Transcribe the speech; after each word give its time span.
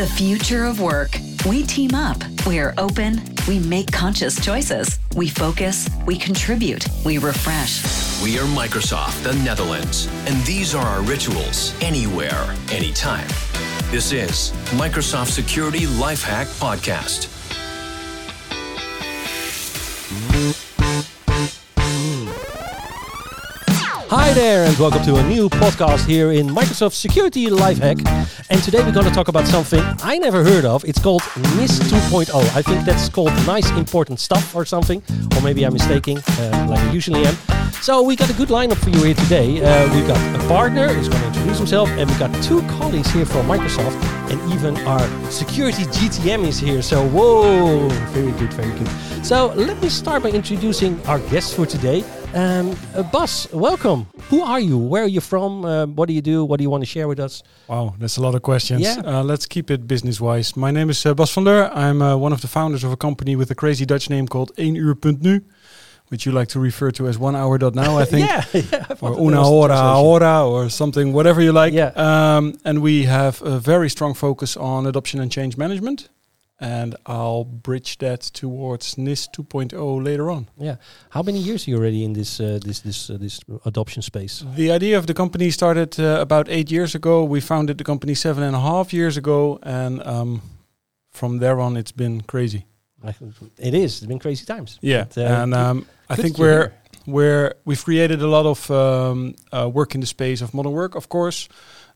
The 0.00 0.06
future 0.06 0.64
of 0.64 0.80
work. 0.80 1.10
We 1.46 1.62
team 1.62 1.94
up. 1.94 2.16
We 2.46 2.58
are 2.58 2.72
open. 2.78 3.20
We 3.46 3.58
make 3.58 3.92
conscious 3.92 4.42
choices. 4.42 4.98
We 5.14 5.28
focus. 5.28 5.90
We 6.06 6.16
contribute. 6.16 6.88
We 7.04 7.18
refresh. 7.18 7.82
We 8.22 8.38
are 8.38 8.46
Microsoft, 8.46 9.22
the 9.24 9.34
Netherlands, 9.44 10.08
and 10.24 10.42
these 10.46 10.74
are 10.74 10.86
our 10.86 11.02
rituals 11.02 11.74
anywhere, 11.82 12.56
anytime. 12.70 13.28
This 13.90 14.12
is 14.12 14.52
Microsoft 14.70 15.32
Security 15.32 15.80
Lifehack 15.80 16.46
Podcast. 16.58 17.39
Hi 24.10 24.32
there, 24.32 24.64
and 24.64 24.76
welcome 24.76 25.04
to 25.04 25.14
a 25.14 25.22
new 25.28 25.48
podcast 25.48 26.04
here 26.04 26.32
in 26.32 26.48
Microsoft 26.48 26.94
Security 26.94 27.46
Lifehack. 27.46 28.04
And 28.50 28.60
today 28.60 28.82
we're 28.82 28.90
going 28.90 29.06
to 29.06 29.12
talk 29.12 29.28
about 29.28 29.46
something 29.46 29.80
I 30.02 30.18
never 30.18 30.42
heard 30.42 30.64
of. 30.64 30.84
It's 30.84 30.98
called 30.98 31.22
NIS 31.36 31.78
2.0. 31.78 32.34
I 32.56 32.60
think 32.60 32.84
that's 32.84 33.08
called 33.08 33.30
nice 33.46 33.70
important 33.70 34.18
stuff 34.18 34.56
or 34.56 34.64
something, 34.64 35.00
or 35.36 35.42
maybe 35.42 35.64
I'm 35.64 35.74
mistaking, 35.74 36.18
uh, 36.18 36.66
like 36.68 36.80
I 36.80 36.90
usually 36.90 37.24
am. 37.24 37.36
So 37.82 38.02
we 38.02 38.16
got 38.16 38.28
a 38.28 38.32
good 38.32 38.48
lineup 38.48 38.78
for 38.78 38.90
you 38.90 39.00
here 39.00 39.14
today. 39.14 39.62
Uh, 39.62 39.94
we've 39.94 40.08
got 40.08 40.18
a 40.34 40.48
partner 40.48 40.88
who's 40.88 41.08
going 41.08 41.20
to 41.20 41.28
introduce 41.28 41.58
himself, 41.58 41.88
and 41.90 42.10
we've 42.10 42.18
got 42.18 42.34
two 42.42 42.62
colleagues 42.62 43.12
here 43.12 43.24
from 43.24 43.46
Microsoft, 43.46 43.94
and 44.28 44.52
even 44.52 44.76
our 44.88 45.30
security 45.30 45.84
GTM 45.84 46.48
is 46.48 46.58
here. 46.58 46.82
So 46.82 47.06
whoa, 47.10 47.88
very 48.10 48.32
good, 48.32 48.52
very 48.54 48.76
good. 48.76 49.24
So 49.24 49.52
let 49.54 49.80
me 49.80 49.88
start 49.88 50.24
by 50.24 50.30
introducing 50.30 51.00
our 51.06 51.20
guests 51.30 51.54
for 51.54 51.64
today. 51.64 52.02
Um, 52.32 52.76
uh, 52.94 53.02
Bas, 53.02 53.52
welcome. 53.52 54.06
Who 54.28 54.42
are 54.42 54.60
you? 54.60 54.78
Where 54.78 55.02
are 55.02 55.08
you 55.08 55.20
from? 55.20 55.64
Uh, 55.64 55.86
what 55.86 56.06
do 56.06 56.14
you 56.14 56.22
do? 56.22 56.44
What 56.44 56.58
do 56.58 56.62
you 56.62 56.70
want 56.70 56.82
to 56.82 56.86
share 56.86 57.08
with 57.08 57.18
us? 57.18 57.42
Wow, 57.66 57.94
that's 57.98 58.18
a 58.18 58.22
lot 58.22 58.36
of 58.36 58.42
questions. 58.42 58.82
Yeah. 58.82 59.02
Uh, 59.04 59.24
let's 59.24 59.46
keep 59.46 59.68
it 59.68 59.88
business 59.88 60.20
wise. 60.20 60.56
My 60.56 60.70
name 60.70 60.90
is 60.90 61.04
uh, 61.04 61.12
Bas 61.14 61.34
van 61.34 61.44
der. 61.44 61.68
I'm 61.74 62.00
uh, 62.00 62.16
one 62.16 62.32
of 62.32 62.40
the 62.40 62.46
founders 62.46 62.84
of 62.84 62.92
a 62.92 62.96
company 62.96 63.34
with 63.34 63.50
a 63.50 63.54
crazy 63.56 63.84
Dutch 63.84 64.08
name 64.08 64.28
called 64.28 64.54
1uur.nu, 64.56 65.40
which 66.08 66.24
you 66.24 66.30
like 66.30 66.46
to 66.50 66.60
refer 66.60 66.92
to 66.92 67.08
as 67.08 67.18
one 67.18 67.34
hour 67.34 67.58
dot 67.58 67.74
now, 67.74 67.98
I 67.98 68.04
think. 68.10 68.28
yeah, 68.28 68.44
yeah. 68.52 68.86
I 68.88 68.94
Or 69.00 69.18
una 69.20 69.42
hora 69.42 69.76
hora 69.94 70.46
or 70.48 70.68
something, 70.68 71.12
whatever 71.12 71.42
you 71.42 71.50
like. 71.52 71.72
Yeah. 71.72 71.90
Um, 71.96 72.54
and 72.64 72.80
we 72.80 73.06
have 73.06 73.42
a 73.42 73.58
very 73.58 73.90
strong 73.90 74.14
focus 74.14 74.56
on 74.56 74.86
adoption 74.86 75.20
and 75.20 75.32
change 75.32 75.56
management. 75.56 76.08
And 76.60 76.94
I'll 77.06 77.44
bridge 77.44 77.96
that 77.98 78.20
towards 78.20 78.98
NIS 78.98 79.28
2.0 79.28 80.04
later 80.04 80.30
on. 80.30 80.48
Yeah. 80.58 80.76
How 81.08 81.22
many 81.22 81.38
years 81.38 81.66
are 81.66 81.70
you 81.70 81.78
already 81.78 82.04
in 82.04 82.12
this 82.12 82.38
uh, 82.38 82.58
this 82.62 82.80
this 82.80 83.08
uh, 83.10 83.16
this 83.18 83.40
adoption 83.64 84.02
space? 84.02 84.44
The 84.56 84.70
idea 84.70 84.98
of 84.98 85.06
the 85.06 85.14
company 85.14 85.50
started 85.50 85.98
uh, 85.98 86.20
about 86.20 86.48
eight 86.50 86.70
years 86.70 86.94
ago. 86.94 87.24
We 87.24 87.40
founded 87.40 87.78
the 87.78 87.84
company 87.84 88.14
seven 88.14 88.42
and 88.42 88.54
a 88.54 88.60
half 88.60 88.92
years 88.92 89.16
ago, 89.16 89.58
and 89.62 90.02
um, 90.06 90.42
from 91.10 91.38
there 91.38 91.60
on, 91.60 91.76
it's 91.76 91.92
been 91.92 92.20
crazy. 92.20 92.66
It 93.58 93.74
is. 93.74 93.98
It's 93.98 94.06
been 94.06 94.18
crazy 94.18 94.44
times. 94.44 94.78
Yeah, 94.82 95.04
But, 95.04 95.18
uh, 95.18 95.42
and 95.42 95.54
um, 95.54 95.86
I 96.10 96.16
think 96.16 96.38
we're 96.38 96.72
we're 97.06 97.54
we've 97.64 97.82
created 97.84 98.22
a 98.22 98.26
lot 98.26 98.46
of 98.46 98.70
um, 98.70 99.34
uh, 99.52 99.68
work 99.72 99.94
in 99.94 100.00
the 100.00 100.06
space 100.06 100.42
of 100.42 100.52
modern 100.52 100.72
work, 100.72 100.94
of 100.94 101.08
course. 101.08 101.48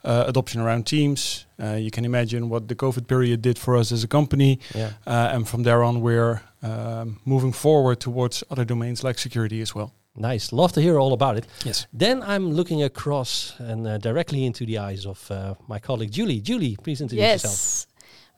Uh, 0.05 0.25
adoption 0.27 0.61
around 0.61 0.85
teams. 0.87 1.47
Uh, 1.59 1.77
you 1.77 1.91
can 1.91 2.05
imagine 2.05 2.51
what 2.51 2.69
the 2.69 2.75
COVID 2.75 3.07
period 3.07 3.41
did 3.41 3.59
for 3.59 3.75
us 3.75 3.91
as 3.93 4.05
a 4.05 4.07
company, 4.09 4.59
Yeah. 4.75 4.91
uh, 5.07 5.35
and 5.35 5.49
from 5.49 5.63
there 5.63 5.83
on, 5.83 6.03
we're 6.03 6.43
um, 6.63 7.21
moving 7.25 7.53
forward 7.53 8.01
towards 8.01 8.45
other 8.51 8.65
domains 8.67 9.03
like 9.03 9.19
security 9.19 9.63
as 9.63 9.75
well. 9.75 9.91
Nice. 10.15 10.53
Love 10.53 10.73
to 10.73 10.81
hear 10.81 10.99
all 10.99 11.13
about 11.13 11.37
it. 11.39 11.47
Yes. 11.65 11.87
Then 11.99 12.23
I'm 12.23 12.53
looking 12.53 12.83
across 12.83 13.55
and 13.59 13.87
uh, 13.87 13.99
directly 13.99 14.45
into 14.45 14.67
the 14.67 14.77
eyes 14.79 15.07
of 15.07 15.31
uh, 15.31 15.55
my 15.69 15.79
colleague 15.79 16.13
Julie. 16.13 16.41
Julie, 16.41 16.77
please 16.83 17.01
introduce 17.01 17.25
yourself. 17.25 17.53
Yes. 17.53 17.87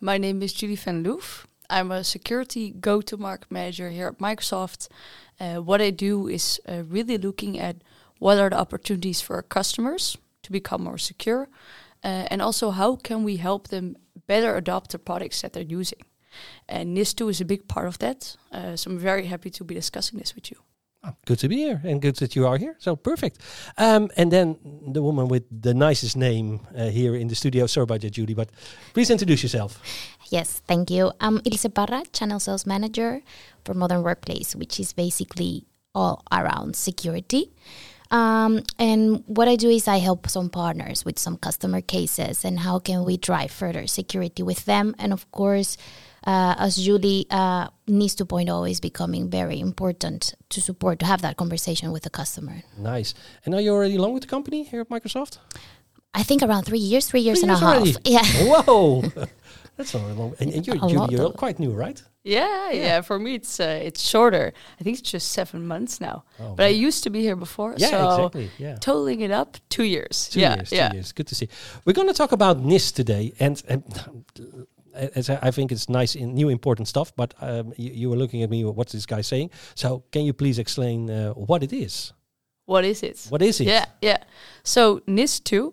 My 0.00 0.18
name 0.18 0.42
is 0.42 0.52
Julie 0.52 0.76
Van 0.76 1.02
Loef. 1.04 1.46
I'm 1.68 1.90
a 1.90 2.02
security 2.04 2.70
go-to-market 2.80 3.50
manager 3.50 3.90
here 3.90 4.06
at 4.06 4.18
Microsoft. 4.18 4.88
Uh, 5.40 5.56
what 5.56 5.80
I 5.80 5.90
do 5.90 6.28
is 6.28 6.60
uh, 6.68 6.84
really 6.88 7.18
looking 7.18 7.58
at 7.58 7.76
what 8.20 8.38
are 8.38 8.50
the 8.50 8.58
opportunities 8.58 9.20
for 9.20 9.34
our 9.36 9.42
customers 9.42 10.16
to 10.46 10.52
become 10.52 10.84
more 10.84 10.98
secure, 10.98 11.48
uh, 12.04 12.30
and 12.30 12.40
also 12.40 12.70
how 12.70 12.96
can 12.96 13.24
we 13.24 13.36
help 13.36 13.68
them 13.68 13.96
better 14.26 14.56
adopt 14.56 14.90
the 14.92 14.98
products 14.98 15.42
that 15.42 15.52
they're 15.52 15.74
using. 15.80 16.02
And 16.68 16.96
NIS2 16.96 17.30
is 17.30 17.40
a 17.40 17.44
big 17.44 17.66
part 17.66 17.88
of 17.88 17.98
that. 17.98 18.36
Uh, 18.52 18.76
so 18.76 18.90
I'm 18.90 18.98
very 18.98 19.26
happy 19.26 19.50
to 19.50 19.64
be 19.64 19.74
discussing 19.74 20.18
this 20.18 20.34
with 20.34 20.50
you. 20.50 20.58
Oh, 21.04 21.14
good 21.24 21.38
to 21.38 21.48
be 21.48 21.56
here 21.56 21.80
and 21.84 22.02
good 22.02 22.16
that 22.16 22.34
you 22.36 22.46
are 22.46 22.58
here. 22.58 22.74
So 22.78 22.96
perfect. 22.96 23.38
Um, 23.78 24.08
and 24.16 24.30
then 24.30 24.56
the 24.92 25.02
woman 25.02 25.28
with 25.28 25.44
the 25.50 25.72
nicest 25.72 26.16
name 26.16 26.60
uh, 26.76 26.86
here 26.86 27.14
in 27.14 27.28
the 27.28 27.34
studio. 27.34 27.66
Sorry 27.66 27.84
about 27.84 28.00
that, 28.00 28.10
Judy, 28.10 28.34
but 28.34 28.50
please 28.92 29.10
introduce 29.10 29.42
yourself. 29.42 29.80
Yes, 30.30 30.62
thank 30.66 30.90
you. 30.90 31.12
I'm 31.20 31.40
Ilse 31.44 31.68
Parra, 31.72 32.02
Channel 32.12 32.40
Sales 32.40 32.66
Manager 32.66 33.22
for 33.64 33.74
Modern 33.74 34.02
Workplace, 34.02 34.56
which 34.56 34.80
is 34.80 34.92
basically 34.92 35.64
all 35.94 36.22
around 36.30 36.74
security. 36.76 37.52
Um, 38.10 38.62
and 38.78 39.24
what 39.26 39.48
I 39.48 39.56
do 39.56 39.68
is 39.68 39.88
I 39.88 39.98
help 39.98 40.28
some 40.28 40.48
partners 40.50 41.04
with 41.04 41.18
some 41.18 41.36
customer 41.36 41.80
cases 41.80 42.44
and 42.44 42.60
how 42.60 42.78
can 42.78 43.04
we 43.04 43.16
drive 43.16 43.50
further 43.50 43.86
security 43.86 44.42
with 44.42 44.64
them. 44.64 44.94
And 44.98 45.12
of 45.12 45.30
course, 45.32 45.76
uh, 46.26 46.54
as 46.58 46.76
Julie, 46.76 47.26
uh, 47.30 47.68
NIS 47.86 48.16
2.0 48.16 48.70
is 48.70 48.80
becoming 48.80 49.28
very 49.30 49.58
important 49.60 50.34
to 50.50 50.60
support, 50.60 50.98
to 51.00 51.06
have 51.06 51.22
that 51.22 51.36
conversation 51.36 51.92
with 51.92 52.02
the 52.04 52.10
customer. 52.10 52.62
Nice. 52.78 53.14
And 53.44 53.54
are 53.54 53.60
you 53.60 53.72
already 53.72 53.98
long 53.98 54.12
with 54.12 54.22
the 54.22 54.28
company 54.28 54.62
here 54.64 54.80
at 54.80 54.88
Microsoft? 54.88 55.38
I 56.14 56.22
think 56.22 56.42
around 56.42 56.64
three 56.64 56.78
years, 56.78 57.06
three 57.08 57.20
years 57.20 57.40
Three 57.40 57.50
and 57.50 57.60
years 57.60 57.62
a 57.62 57.66
half. 57.66 57.76
already? 57.76 57.96
Yeah. 58.04 58.62
Whoa. 58.62 59.02
That's 59.76 59.92
not 59.94 60.16
long. 60.16 60.34
And, 60.40 60.52
and 60.52 60.66
you're, 60.66 60.76
A 60.76 60.88
Julie, 60.88 61.14
you're 61.14 61.30
quite 61.30 61.58
new, 61.58 61.72
right? 61.72 62.02
Yeah, 62.24 62.70
yeah. 62.72 63.02
For 63.02 63.18
me, 63.18 63.34
it's 63.34 63.60
uh, 63.60 63.80
it's 63.82 64.02
shorter. 64.02 64.52
I 64.80 64.82
think 64.82 64.98
it's 64.98 65.10
just 65.10 65.30
seven 65.30 65.66
months 65.66 66.00
now. 66.00 66.24
Oh, 66.40 66.54
but 66.54 66.66
I 66.66 66.68
used 66.68 67.04
to 67.04 67.10
be 67.10 67.20
here 67.20 67.36
before. 67.36 67.74
Yeah, 67.76 67.90
so 67.90 68.10
exactly. 68.10 68.50
Yeah. 68.58 68.76
totaling 68.76 69.20
it 69.20 69.30
up, 69.30 69.58
two 69.68 69.84
years. 69.84 70.28
Two 70.30 70.40
yeah, 70.40 70.56
years, 70.56 70.72
yeah. 70.72 70.88
two 70.88 70.96
years. 70.96 71.12
Good 71.12 71.26
to 71.28 71.34
see. 71.34 71.48
We're 71.84 71.92
going 71.92 72.08
to 72.08 72.14
talk 72.14 72.32
about 72.32 72.58
NIS 72.58 72.90
today, 72.90 73.32
and, 73.38 73.62
and 73.68 73.84
as 74.94 75.30
I 75.30 75.38
I 75.42 75.50
think 75.50 75.70
it's 75.70 75.88
nice 75.88 76.16
in 76.16 76.34
new 76.34 76.48
important 76.48 76.88
stuff. 76.88 77.14
But 77.14 77.34
um, 77.40 77.72
you, 77.76 77.90
you 77.92 78.10
were 78.10 78.16
looking 78.16 78.42
at 78.42 78.50
me. 78.50 78.64
What's 78.64 78.92
this 78.92 79.06
guy 79.06 79.20
saying? 79.20 79.50
So 79.74 80.02
can 80.10 80.24
you 80.24 80.32
please 80.32 80.58
explain 80.58 81.10
uh, 81.10 81.32
what 81.34 81.62
it 81.62 81.72
is? 81.72 82.12
What 82.64 82.84
is 82.84 83.02
it? 83.02 83.26
What 83.28 83.42
is 83.42 83.60
it? 83.60 83.68
Yeah, 83.68 83.84
yeah. 84.02 84.18
So 84.64 85.00
NIS 85.06 85.38
2, 85.40 85.72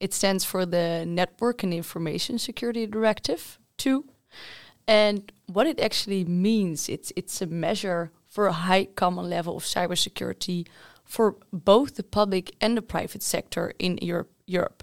it 0.00 0.14
stands 0.14 0.44
for 0.44 0.66
the 0.66 1.04
Network 1.06 1.62
and 1.62 1.72
Information 1.74 2.38
Security 2.38 2.86
Directive 2.86 3.58
2. 3.76 4.04
And 4.86 5.30
what 5.46 5.66
it 5.66 5.78
actually 5.80 6.24
means, 6.24 6.88
it's 6.88 7.12
it's 7.16 7.42
a 7.42 7.46
measure 7.46 8.10
for 8.26 8.46
a 8.46 8.52
high 8.52 8.86
common 8.94 9.28
level 9.30 9.56
of 9.56 9.64
cybersecurity 9.64 10.66
for 11.04 11.36
both 11.52 11.94
the 11.94 12.02
public 12.02 12.50
and 12.60 12.76
the 12.76 12.82
private 12.82 13.22
sector 13.22 13.72
in 13.78 13.98
Europe. 14.02 14.30
Europe. 14.46 14.82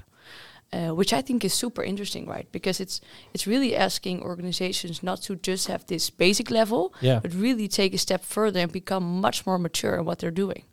Uh, 0.74 0.90
which 0.90 1.14
I 1.14 1.22
think 1.22 1.46
is 1.46 1.54
super 1.54 1.82
interesting, 1.82 2.26
right? 2.28 2.52
Because 2.52 2.84
it's 2.84 3.00
it's 3.34 3.48
really 3.48 3.74
asking 3.76 4.22
organizations 4.22 5.02
not 5.02 5.22
to 5.24 5.36
just 5.36 5.68
have 5.68 5.86
this 5.86 6.10
basic 6.10 6.52
level, 6.52 6.94
Yeah. 7.02 7.20
but 7.22 7.34
really 7.34 7.68
take 7.70 7.94
a 7.94 7.98
step 7.98 8.22
further 8.26 8.60
and 8.60 8.72
become 8.72 9.22
much 9.22 9.46
more 9.46 9.58
mature 9.58 9.96
in 10.00 10.06
what 10.06 10.20
they're 10.20 10.36
doing. 10.46 10.64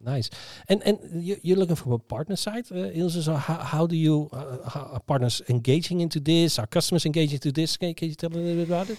Nice. 0.00 0.30
And 0.68 0.82
and 0.84 0.98
you, 1.12 1.36
you're 1.42 1.56
looking 1.56 1.76
from 1.76 1.92
a 1.92 1.98
partner 1.98 2.36
side, 2.36 2.66
uh, 2.70 2.90
Ilse. 2.94 3.24
So 3.24 3.34
how, 3.34 3.54
how 3.54 3.86
do 3.86 3.96
you 3.96 4.30
uh, 4.32 4.68
how 4.68 4.90
are 4.92 5.00
partners 5.00 5.42
engaging 5.48 6.00
into 6.00 6.20
this? 6.20 6.58
Are 6.58 6.66
customers 6.66 7.04
engaging 7.04 7.34
into 7.34 7.50
this? 7.52 7.76
Can, 7.76 7.94
can 7.94 8.08
you 8.08 8.14
tell 8.14 8.30
a 8.30 8.34
little 8.34 8.54
bit 8.54 8.68
about 8.68 8.90
it? 8.90 8.98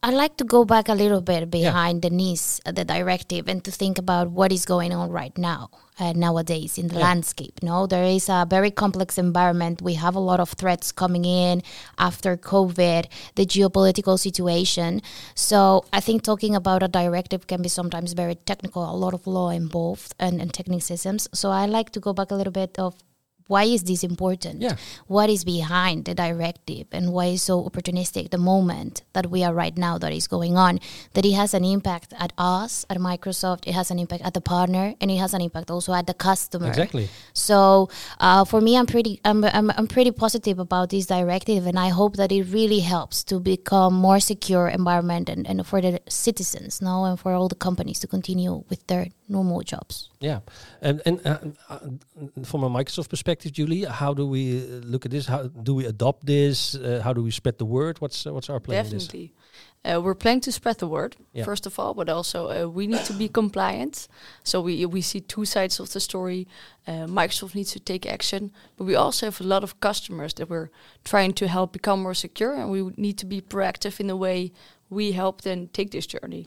I'd 0.00 0.14
like 0.14 0.36
to 0.36 0.44
go 0.44 0.64
back 0.64 0.88
a 0.88 0.94
little 0.94 1.20
bit 1.20 1.50
behind 1.50 2.02
the 2.02 2.10
knees, 2.10 2.60
uh, 2.64 2.70
the 2.70 2.84
directive, 2.84 3.48
and 3.48 3.64
to 3.64 3.72
think 3.72 3.98
about 3.98 4.30
what 4.30 4.52
is 4.52 4.64
going 4.64 4.92
on 4.92 5.10
right 5.10 5.36
now, 5.36 5.70
uh, 5.98 6.12
nowadays 6.12 6.78
in 6.78 6.86
the 6.86 6.94
Yeah. 6.94 7.06
landscape. 7.06 7.60
No, 7.64 7.84
there 7.88 8.04
is 8.04 8.28
a 8.28 8.46
very 8.48 8.70
complex 8.70 9.18
environment. 9.18 9.82
We 9.82 9.94
have 9.94 10.14
a 10.14 10.20
lot 10.20 10.38
of 10.38 10.50
threats 10.50 10.92
coming 10.92 11.24
in 11.24 11.64
after 11.98 12.36
COVID, 12.36 13.06
the 13.34 13.44
geopolitical 13.44 14.16
situation. 14.20 15.02
So 15.34 15.84
I 15.92 15.98
think 15.98 16.22
talking 16.22 16.54
about 16.54 16.84
a 16.84 16.88
directive 16.88 17.48
can 17.48 17.60
be 17.60 17.68
sometimes 17.68 18.12
very 18.12 18.36
technical, 18.36 18.88
a 18.88 18.94
lot 18.94 19.14
of 19.14 19.26
law 19.26 19.50
involved 19.50 20.14
and, 20.20 20.40
and 20.40 20.52
technicisms. 20.52 21.26
So 21.34 21.50
I 21.50 21.66
like 21.66 21.90
to 21.90 21.98
go 21.98 22.12
back 22.12 22.30
a 22.30 22.36
little 22.36 22.52
bit 22.52 22.78
of 22.78 22.94
why 23.48 23.64
is 23.64 23.82
this 23.82 24.04
important? 24.04 24.62
Yeah. 24.62 24.76
What 25.06 25.28
is 25.28 25.44
behind 25.44 26.04
the 26.04 26.14
directive 26.14 26.86
and 26.92 27.12
why 27.12 27.26
is 27.26 27.42
so 27.42 27.64
opportunistic 27.64 28.30
the 28.30 28.38
moment 28.38 29.02
that 29.14 29.30
we 29.30 29.42
are 29.42 29.52
right 29.52 29.76
now 29.76 29.98
that 29.98 30.12
is 30.12 30.28
going 30.28 30.56
on? 30.56 30.78
That 31.14 31.24
it 31.24 31.32
has 31.32 31.54
an 31.54 31.64
impact 31.64 32.12
at 32.16 32.32
us, 32.38 32.86
at 32.88 32.98
Microsoft, 32.98 33.66
it 33.66 33.72
has 33.72 33.90
an 33.90 33.98
impact 33.98 34.22
at 34.24 34.34
the 34.34 34.40
partner, 34.40 34.94
and 35.00 35.10
it 35.10 35.16
has 35.16 35.34
an 35.34 35.40
impact 35.40 35.70
also 35.70 35.92
at 35.94 36.06
the 36.06 36.14
customer. 36.14 36.68
Exactly. 36.68 37.08
So 37.32 37.88
uh, 38.20 38.44
for 38.44 38.60
me, 38.60 38.76
I'm 38.76 38.86
pretty, 38.86 39.20
I'm, 39.24 39.42
I'm, 39.44 39.70
I'm 39.70 39.88
pretty 39.88 40.12
positive 40.12 40.58
about 40.58 40.90
this 40.90 41.06
directive, 41.06 41.66
and 41.66 41.78
I 41.78 41.88
hope 41.88 42.16
that 42.16 42.30
it 42.30 42.44
really 42.44 42.80
helps 42.80 43.24
to 43.24 43.40
become 43.40 43.94
more 43.94 44.20
secure 44.20 44.68
environment 44.68 45.28
and, 45.28 45.46
and 45.48 45.66
for 45.66 45.80
the 45.80 46.00
citizens, 46.08 46.82
no, 46.82 47.04
and 47.04 47.18
for 47.18 47.32
all 47.32 47.48
the 47.48 47.54
companies 47.54 47.98
to 48.00 48.06
continue 48.06 48.64
with 48.68 48.86
their 48.86 49.08
normal 49.28 49.62
jobs. 49.62 50.10
Yeah, 50.20 50.40
and 50.80 51.00
and 51.06 51.20
uh, 51.24 51.38
uh, 51.68 51.78
from 52.44 52.64
a 52.64 52.70
Microsoft 52.70 53.08
perspective, 53.08 53.52
Julie, 53.52 53.84
how 53.84 54.14
do 54.14 54.26
we 54.26 54.58
uh, 54.58 54.80
look 54.84 55.04
at 55.04 55.10
this? 55.10 55.26
How 55.26 55.48
do 55.48 55.74
we 55.74 55.86
adopt 55.86 56.26
this? 56.26 56.74
Uh, 56.74 57.00
how 57.04 57.12
do 57.12 57.22
we 57.22 57.30
spread 57.30 57.58
the 57.58 57.66
word? 57.66 58.00
What's 58.00 58.26
uh, 58.26 58.32
what's 58.32 58.50
our 58.50 58.60
plan? 58.60 58.84
in 58.84 58.90
this? 58.90 59.06
Definitely. 59.06 59.32
Uh, 59.84 60.00
we're 60.02 60.14
planning 60.14 60.40
to 60.40 60.50
spread 60.52 60.78
the 60.78 60.86
word 60.88 61.16
Yeah. 61.32 61.44
first 61.44 61.66
of 61.66 61.78
all, 61.78 61.94
but 61.94 62.08
also 62.08 62.38
uh, 62.50 62.68
we 62.68 62.86
need 62.86 63.04
to 63.06 63.12
be 63.12 63.28
compliant. 63.28 64.08
So 64.42 64.60
we 64.60 64.86
we 64.86 65.00
see 65.00 65.20
two 65.20 65.44
sides 65.44 65.80
of 65.80 65.88
the 65.90 66.00
story. 66.00 66.46
Uh, 66.86 67.06
Microsoft 67.06 67.54
needs 67.54 67.72
to 67.72 67.80
take 67.80 68.12
action, 68.12 68.50
but 68.76 68.86
we 68.86 68.96
also 68.96 69.26
have 69.26 69.40
a 69.44 69.46
lot 69.48 69.62
of 69.62 69.78
customers 69.80 70.34
that 70.34 70.48
we're 70.48 70.68
trying 71.04 71.34
to 71.34 71.46
help 71.46 71.72
become 71.72 72.02
more 72.02 72.14
secure, 72.14 72.54
and 72.54 72.70
we 72.70 72.92
need 72.96 73.18
to 73.18 73.26
be 73.26 73.40
proactive 73.40 74.00
in 74.00 74.06
the 74.08 74.16
way 74.16 74.50
we 74.90 75.12
help 75.12 75.42
them 75.42 75.68
take 75.68 75.90
this 75.90 76.06
journey. 76.06 76.46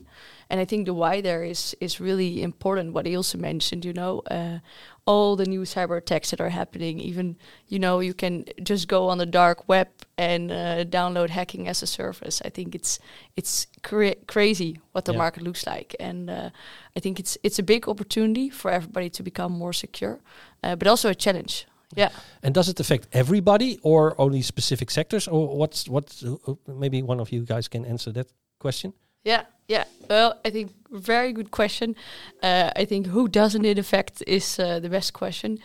And 0.50 0.60
I 0.60 0.64
think 0.66 0.86
the 0.86 0.94
why 0.94 1.22
there 1.22 1.44
is 1.44 1.76
is 1.80 2.00
really 2.00 2.42
important. 2.42 2.92
What 2.92 3.06
Ilse 3.06 3.36
mentioned, 3.36 3.84
you 3.84 3.92
know, 3.92 4.22
uh, 4.30 4.58
all 5.06 5.36
the 5.36 5.46
new 5.46 5.62
cyber 5.64 5.96
attacks 5.96 6.30
that 6.30 6.40
are 6.40 6.50
happening. 6.50 7.00
Even 7.00 7.36
you 7.68 7.78
know, 7.78 8.00
you 8.00 8.14
can 8.14 8.44
just 8.62 8.88
go 8.88 9.08
on 9.08 9.18
the 9.18 9.26
dark 9.26 9.68
web 9.68 9.88
and 10.18 10.50
uh, 10.50 10.84
download 10.84 11.30
hacking 11.30 11.68
as 11.68 11.82
a 11.82 11.86
service. 11.86 12.42
I 12.44 12.50
think 12.50 12.74
it's 12.74 12.98
it's 13.36 13.66
cra- 13.82 14.24
crazy 14.26 14.78
what 14.92 15.04
the 15.04 15.12
Yeah. 15.12 15.18
market 15.18 15.42
looks 15.42 15.66
like, 15.66 15.96
and 16.00 16.28
uh, 16.30 16.50
I 16.96 17.00
think 17.00 17.18
it's 17.18 17.38
it's 17.42 17.58
a 17.58 17.62
big 17.62 17.88
opportunity 17.88 18.50
for 18.50 18.70
everybody 18.70 19.10
to 19.10 19.22
become 19.22 19.52
more 19.52 19.72
secure, 19.72 20.20
uh, 20.62 20.76
but 20.76 20.88
also 20.88 21.08
a 21.08 21.14
challenge. 21.14 21.66
Yeah. 21.94 22.10
And 22.42 22.54
does 22.54 22.68
it 22.68 22.80
affect 22.80 23.08
everybody 23.12 23.78
or 23.82 24.14
only 24.20 24.42
specific 24.42 24.90
sectors, 24.90 25.28
or 25.28 25.56
what's 25.56 25.88
uh, 26.24 26.36
maybe 26.66 27.02
one 27.02 27.20
of 27.20 27.30
you 27.32 27.44
guys 27.44 27.68
can 27.68 27.84
answer 27.84 28.12
that 28.12 28.32
question? 28.58 28.92
Yeah, 29.24 29.44
yeah. 29.68 29.84
Well, 30.08 30.34
I 30.44 30.50
think 30.50 30.72
very 30.90 31.32
good 31.32 31.50
question. 31.50 31.94
Uh, 32.42 32.70
I 32.76 32.84
think 32.84 33.06
who 33.06 33.28
doesn't 33.28 33.64
it 33.64 33.78
affect 33.78 34.22
is 34.26 34.58
uh, 34.58 34.80
the 34.80 34.88
best 34.88 35.12
question. 35.12 35.58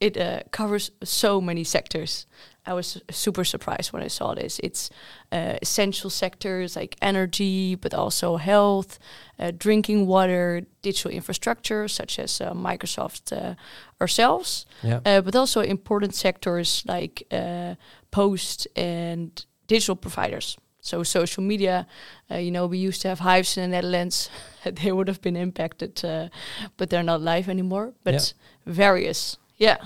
It 0.00 0.16
uh, 0.16 0.40
covers 0.50 0.90
so 1.02 1.40
many 1.40 1.64
sectors. 1.64 2.26
I 2.66 2.72
was 2.72 3.00
super 3.10 3.44
surprised 3.44 3.92
when 3.92 4.02
I 4.02 4.08
saw 4.08 4.34
this. 4.34 4.58
It's 4.62 4.90
uh, 5.32 5.58
essential 5.62 6.10
sectors 6.10 6.76
like 6.76 6.96
energy, 7.02 7.74
but 7.76 7.94
also 7.94 8.36
health, 8.36 8.98
uh, 9.38 9.52
drinking 9.56 10.06
water, 10.06 10.62
digital 10.82 11.10
infrastructure 11.10 11.88
such 11.88 12.18
as 12.18 12.40
uh, 12.40 12.52
Microsoft 12.52 13.32
uh, 13.32 13.54
ourselves, 14.00 14.66
Yeah. 14.82 15.00
uh, 15.06 15.20
but 15.20 15.36
also 15.36 15.60
important 15.60 16.14
sectors 16.14 16.82
like 16.86 17.26
uh, 17.30 17.74
post 18.10 18.66
and 18.76 19.46
digital 19.66 19.96
providers. 19.96 20.56
So 20.84 21.02
social 21.02 21.42
media, 21.42 21.86
uh, 22.30 22.36
you 22.36 22.50
know, 22.50 22.66
we 22.66 22.76
used 22.76 23.00
to 23.02 23.08
have 23.08 23.20
Hyves 23.20 23.56
in 23.56 23.62
the 23.70 23.76
Netherlands. 23.76 24.28
they 24.64 24.92
would 24.92 25.08
have 25.08 25.20
been 25.22 25.36
impacted, 25.36 26.04
uh, 26.04 26.28
but 26.76 26.90
they're 26.90 27.02
not 27.02 27.22
live 27.22 27.48
anymore. 27.48 27.94
But 28.04 28.34
various, 28.66 29.38
yeah, 29.56 29.76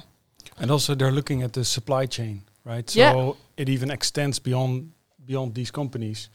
And 0.60 0.70
also 0.70 0.94
they're 0.96 1.12
looking 1.12 1.42
at 1.42 1.52
the 1.52 1.64
supply 1.64 2.06
chain, 2.06 2.42
right? 2.64 2.90
So 2.90 2.98
Yeah. 3.00 3.32
it 3.56 3.68
even 3.68 3.90
extends 3.90 4.40
beyond 4.40 4.90
beyond 5.24 5.54
these 5.54 5.70
companies 5.70 6.30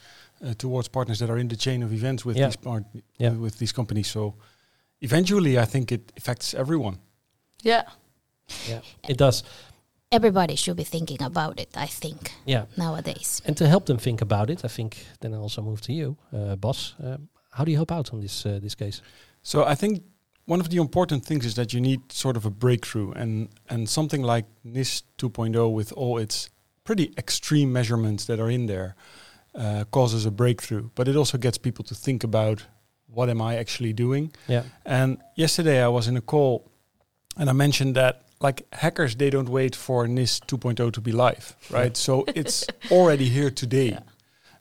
uh, 0.46 0.54
towards 0.58 0.88
partners 0.88 1.18
that 1.20 1.30
are 1.30 1.40
in 1.40 1.48
the 1.48 1.56
chain 1.58 1.84
of 1.84 1.92
events 1.92 2.24
with 2.26 2.38
Yeah. 2.38 2.48
these 2.48 2.58
part 2.58 2.84
Yeah. 3.20 3.38
with 3.42 3.58
these 3.58 3.74
companies. 3.74 4.08
So 4.12 4.34
eventually, 5.02 5.58
I 5.58 5.66
think 5.66 5.92
it 5.92 6.12
affects 6.18 6.54
everyone. 6.54 6.98
yeah, 7.64 7.84
Yeah, 8.70 8.82
it 9.10 9.18
does. 9.18 9.44
Everybody 10.14 10.56
should 10.56 10.78
be 10.78 10.84
thinking 10.84 11.22
about 11.24 11.60
it, 11.60 11.70
I 11.76 11.88
think, 11.88 12.32
Yeah, 12.46 12.66
nowadays. 12.78 13.42
and 13.46 13.58
to 13.58 13.68
help 13.68 13.86
them 13.86 13.98
think 13.98 14.22
about 14.22 14.50
it, 14.50 14.64
I 14.66 14.68
think 14.68 14.96
then 15.20 15.34
I 15.34 15.38
also 15.38 15.62
move 15.62 15.82
to 15.82 15.92
you, 15.94 16.16
uh, 16.32 16.56
Bas. 16.56 16.94
Um, 17.04 17.30
how 17.52 17.64
do 17.66 17.72
you 17.72 17.78
help 17.78 17.92
out 17.92 18.14
on 18.14 18.22
this 18.22 18.46
uh, 18.46 18.60
this 18.62 18.76
case? 18.76 19.02
So 19.42 19.64
I 19.72 19.76
think 19.76 20.04
one 20.46 20.62
of 20.62 20.68
the 20.70 20.78
important 20.78 21.26
things 21.26 21.46
is 21.46 21.54
that 21.56 21.72
you 21.74 21.82
need 21.82 22.00
sort 22.12 22.38
of 22.38 22.46
a 22.46 22.50
breakthrough, 22.50 23.12
and 23.16 23.48
and 23.70 23.90
something 23.90 24.22
like 24.22 24.46
NIS 24.64 25.04
2.0 25.18 25.74
with 25.76 25.92
all 25.98 26.22
its 26.22 26.50
pretty 26.84 27.12
extreme 27.18 27.72
measurements 27.72 28.26
that 28.26 28.40
are 28.40 28.52
in 28.54 28.66
there 28.68 28.96
uh, 29.56 29.84
causes 29.90 30.26
a 30.26 30.32
breakthrough. 30.32 30.90
But 30.96 31.08
it 31.08 31.16
also 31.16 31.38
gets 31.38 31.58
people 31.58 31.84
to 31.86 31.96
think 31.96 32.24
about 32.24 32.68
what 33.16 33.30
am 33.30 33.42
I 33.42 33.58
actually 33.60 33.94
doing. 33.94 34.32
Yeah, 34.48 34.64
And 34.86 35.18
yesterday 35.36 35.82
I 35.84 35.88
was 35.88 36.08
in 36.08 36.18
a 36.18 36.22
call, 36.22 36.62
and 37.38 37.50
I 37.50 37.54
mentioned 37.54 37.96
that 37.96 38.22
like 38.44 38.68
hackers 38.74 39.16
they 39.16 39.30
don't 39.30 39.50
wait 39.50 39.76
for 39.76 40.08
NIS 40.08 40.42
2.0 40.42 40.92
to 40.94 41.02
be 41.02 41.12
live, 41.12 41.56
right? 41.72 41.98
so 41.98 42.26
it's 42.36 42.68
already 42.92 43.30
here 43.30 43.50
today. 43.50 43.98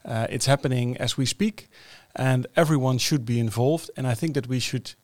Uh, 0.04 0.26
it's 0.30 0.46
happening 0.46 0.96
as 0.96 1.16
we 1.16 1.26
speak, 1.26 1.68
and 2.16 2.46
everyone 2.56 2.98
should 2.98 3.24
be 3.24 3.38
involved. 3.38 3.90
And 3.96 4.06
I 4.06 4.14
think 4.14 4.34
that 4.34 4.46
we 4.46 4.58
should 4.58 4.94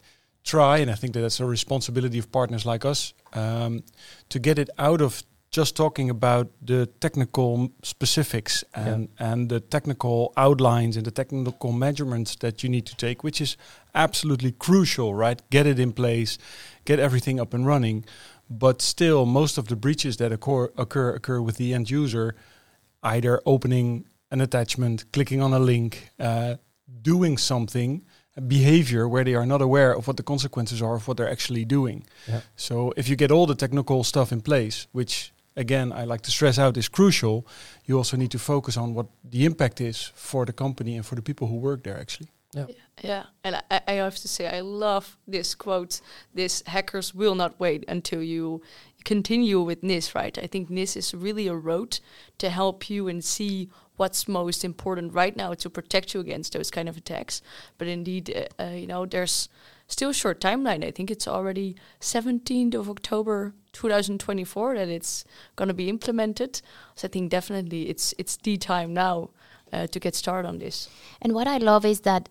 try, 0.45 0.79
and 0.79 0.91
I 0.91 0.95
think 0.95 1.13
that 1.15 1.21
that's 1.21 1.41
a 1.41 1.47
responsibility 1.47 2.19
of 2.19 2.33
partners 2.33 2.65
like 2.65 2.85
us, 2.85 3.13
um, 3.33 3.83
to 4.29 4.39
get 4.39 4.59
it 4.59 4.71
out 4.79 5.01
of 5.01 5.23
just 5.51 5.77
talking 5.77 6.11
about 6.11 6.51
the 6.61 6.87
technical 7.01 7.71
specifics 7.83 8.65
and 8.75 9.09
and 9.19 9.49
the 9.49 9.61
technical 9.61 10.33
outlines 10.37 10.97
and 10.97 11.07
the 11.07 11.11
technical 11.11 11.73
measurements 11.73 12.37
that 12.37 12.63
you 12.63 12.69
need 12.69 12.85
to 12.87 12.95
take, 12.97 13.25
which 13.25 13.41
is 13.41 13.57
absolutely 13.95 14.53
crucial, 14.53 15.15
right? 15.15 15.41
Get 15.51 15.67
it 15.67 15.79
in 15.79 15.93
place, 15.93 16.39
get 16.85 16.99
everything 16.99 17.41
up 17.41 17.55
and 17.55 17.67
running. 17.67 18.05
But 18.51 18.81
still, 18.83 19.27
most 19.27 19.59
of 19.59 19.69
the 19.69 19.77
breaches 19.77 20.17
that 20.17 20.33
occur 20.33 20.71
occur 20.77 21.15
occur 21.15 21.41
with 21.41 21.57
the 21.57 21.75
end 21.75 21.91
user, 21.91 22.35
either 23.03 23.41
opening 23.45 24.07
an 24.31 24.41
attachment, 24.41 25.05
clicking 25.13 25.43
on 25.43 25.53
a 25.53 25.59
link, 25.59 26.11
uh, 26.19 26.57
doing 27.03 27.39
something, 27.39 28.05
a 28.37 28.41
behavior 28.41 29.09
where 29.09 29.25
they 29.25 29.35
are 29.35 29.47
not 29.47 29.61
aware 29.61 29.93
of 29.95 30.07
what 30.07 30.17
the 30.17 30.23
consequences 30.23 30.81
are 30.81 30.95
of 30.95 31.09
what 31.09 31.17
they're 31.17 31.31
actually 31.31 31.65
doing. 31.65 32.05
Yeah. 32.27 32.41
So 32.57 32.93
if 32.97 33.09
you 33.09 33.17
get 33.17 33.31
all 33.31 33.47
the 33.47 33.55
technical 33.55 34.05
stuff 34.05 34.33
in 34.33 34.41
place, 34.41 34.87
which 34.93 35.33
again 35.57 35.93
I 35.93 36.05
like 36.05 36.23
to 36.23 36.31
stress 36.31 36.59
out 36.59 36.77
is 36.77 36.89
crucial, 36.89 37.47
you 37.85 37.97
also 37.97 38.17
need 38.17 38.31
to 38.31 38.39
focus 38.39 38.77
on 38.77 38.95
what 38.95 39.07
the 39.25 39.45
impact 39.45 39.81
is 39.81 40.13
for 40.15 40.47
the 40.47 40.53
company 40.53 40.97
and 40.97 41.05
for 41.05 41.17
the 41.17 41.23
people 41.23 41.49
who 41.49 41.57
work 41.57 41.83
there 41.83 41.99
actually. 41.99 42.29
Yeah. 42.53 42.67
Yeah. 43.03 43.25
And 43.45 43.63
I, 43.71 43.81
I 43.87 43.93
have 43.93 44.17
to 44.17 44.29
say, 44.29 44.49
I 44.49 44.61
love 44.61 45.17
this 45.27 45.55
quote. 45.55 46.01
This 46.35 46.63
hackers 46.67 47.15
will 47.15 47.35
not 47.35 47.61
wait 47.61 47.85
until 47.89 48.23
you 48.23 48.63
continue 49.05 49.61
with 49.61 49.83
NIS, 49.83 50.15
right? 50.15 50.37
I 50.39 50.47
think 50.47 50.71
NIS 50.71 50.97
is 50.97 51.15
really 51.15 51.47
a 51.47 51.55
road 51.55 52.01
to 52.39 52.51
help 52.51 52.91
you 52.91 53.09
and 53.09 53.23
see 53.23 53.69
what's 53.97 54.29
most 54.29 54.65
important 54.65 55.13
right 55.13 55.37
now 55.37 55.55
to 55.55 55.69
protect 55.71 56.15
you 56.15 56.21
against 56.21 56.53
those 56.53 56.71
kind 56.71 56.89
of 56.89 56.97
attacks. 56.97 57.43
But 57.77 57.89
indeed, 57.89 58.35
uh, 58.59 58.63
uh, 58.63 58.71
you 58.71 58.87
know, 58.87 59.07
there's 59.07 59.49
still 59.87 60.11
a 60.11 60.15
short 60.15 60.41
timeline. 60.41 60.85
I 60.85 60.91
think 60.91 61.11
it's 61.11 61.29
already 61.29 61.77
17th 62.01 62.75
of 62.75 62.89
October 62.89 63.55
2024 63.73 64.77
that 64.77 64.89
it's 64.89 65.25
going 65.57 65.69
to 65.69 65.75
be 65.75 65.89
implemented. 65.89 66.63
So 66.95 67.09
I 67.09 67.11
think 67.11 67.31
definitely 67.31 67.89
it's 67.89 68.15
it's 68.19 68.37
the 68.37 68.57
time 68.57 68.95
now 68.95 69.31
uh, 69.73 69.87
to 69.89 70.01
get 70.01 70.15
started 70.15 70.49
on 70.49 70.59
this. 70.59 70.89
And 71.21 71.33
what 71.35 71.47
I 71.47 71.59
love 71.59 71.85
is 71.85 72.01
that 72.01 72.29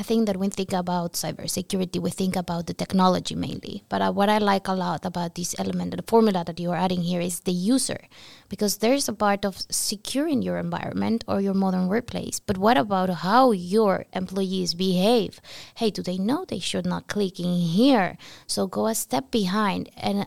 I 0.00 0.02
think 0.02 0.24
that 0.28 0.38
when 0.38 0.48
we 0.48 0.54
think 0.54 0.72
about 0.72 1.12
cybersecurity, 1.12 2.00
we 2.00 2.08
think 2.08 2.34
about 2.34 2.66
the 2.66 2.72
technology 2.72 3.34
mainly. 3.34 3.84
But 3.90 4.00
uh, 4.00 4.10
what 4.12 4.30
I 4.30 4.38
like 4.38 4.66
a 4.66 4.72
lot 4.72 5.04
about 5.04 5.34
this 5.34 5.54
element, 5.58 5.94
the 5.94 6.02
formula 6.02 6.42
that 6.42 6.58
you 6.58 6.70
are 6.70 6.76
adding 6.76 7.02
here, 7.02 7.20
is 7.20 7.40
the 7.40 7.52
user, 7.52 8.08
because 8.48 8.78
there 8.78 8.94
is 8.94 9.10
a 9.10 9.12
part 9.12 9.44
of 9.44 9.60
securing 9.68 10.40
your 10.40 10.56
environment 10.56 11.22
or 11.28 11.42
your 11.42 11.52
modern 11.52 11.86
workplace. 11.86 12.40
But 12.40 12.56
what 12.56 12.78
about 12.78 13.10
how 13.10 13.52
your 13.52 14.06
employees 14.14 14.72
behave? 14.72 15.38
Hey, 15.74 15.90
do 15.90 16.02
they 16.02 16.16
know 16.16 16.46
they 16.46 16.60
should 16.60 16.86
not 16.86 17.06
click 17.06 17.38
in 17.38 17.52
here? 17.52 18.16
So 18.46 18.66
go 18.66 18.86
a 18.86 18.94
step 18.94 19.30
behind 19.30 19.90
and 19.98 20.26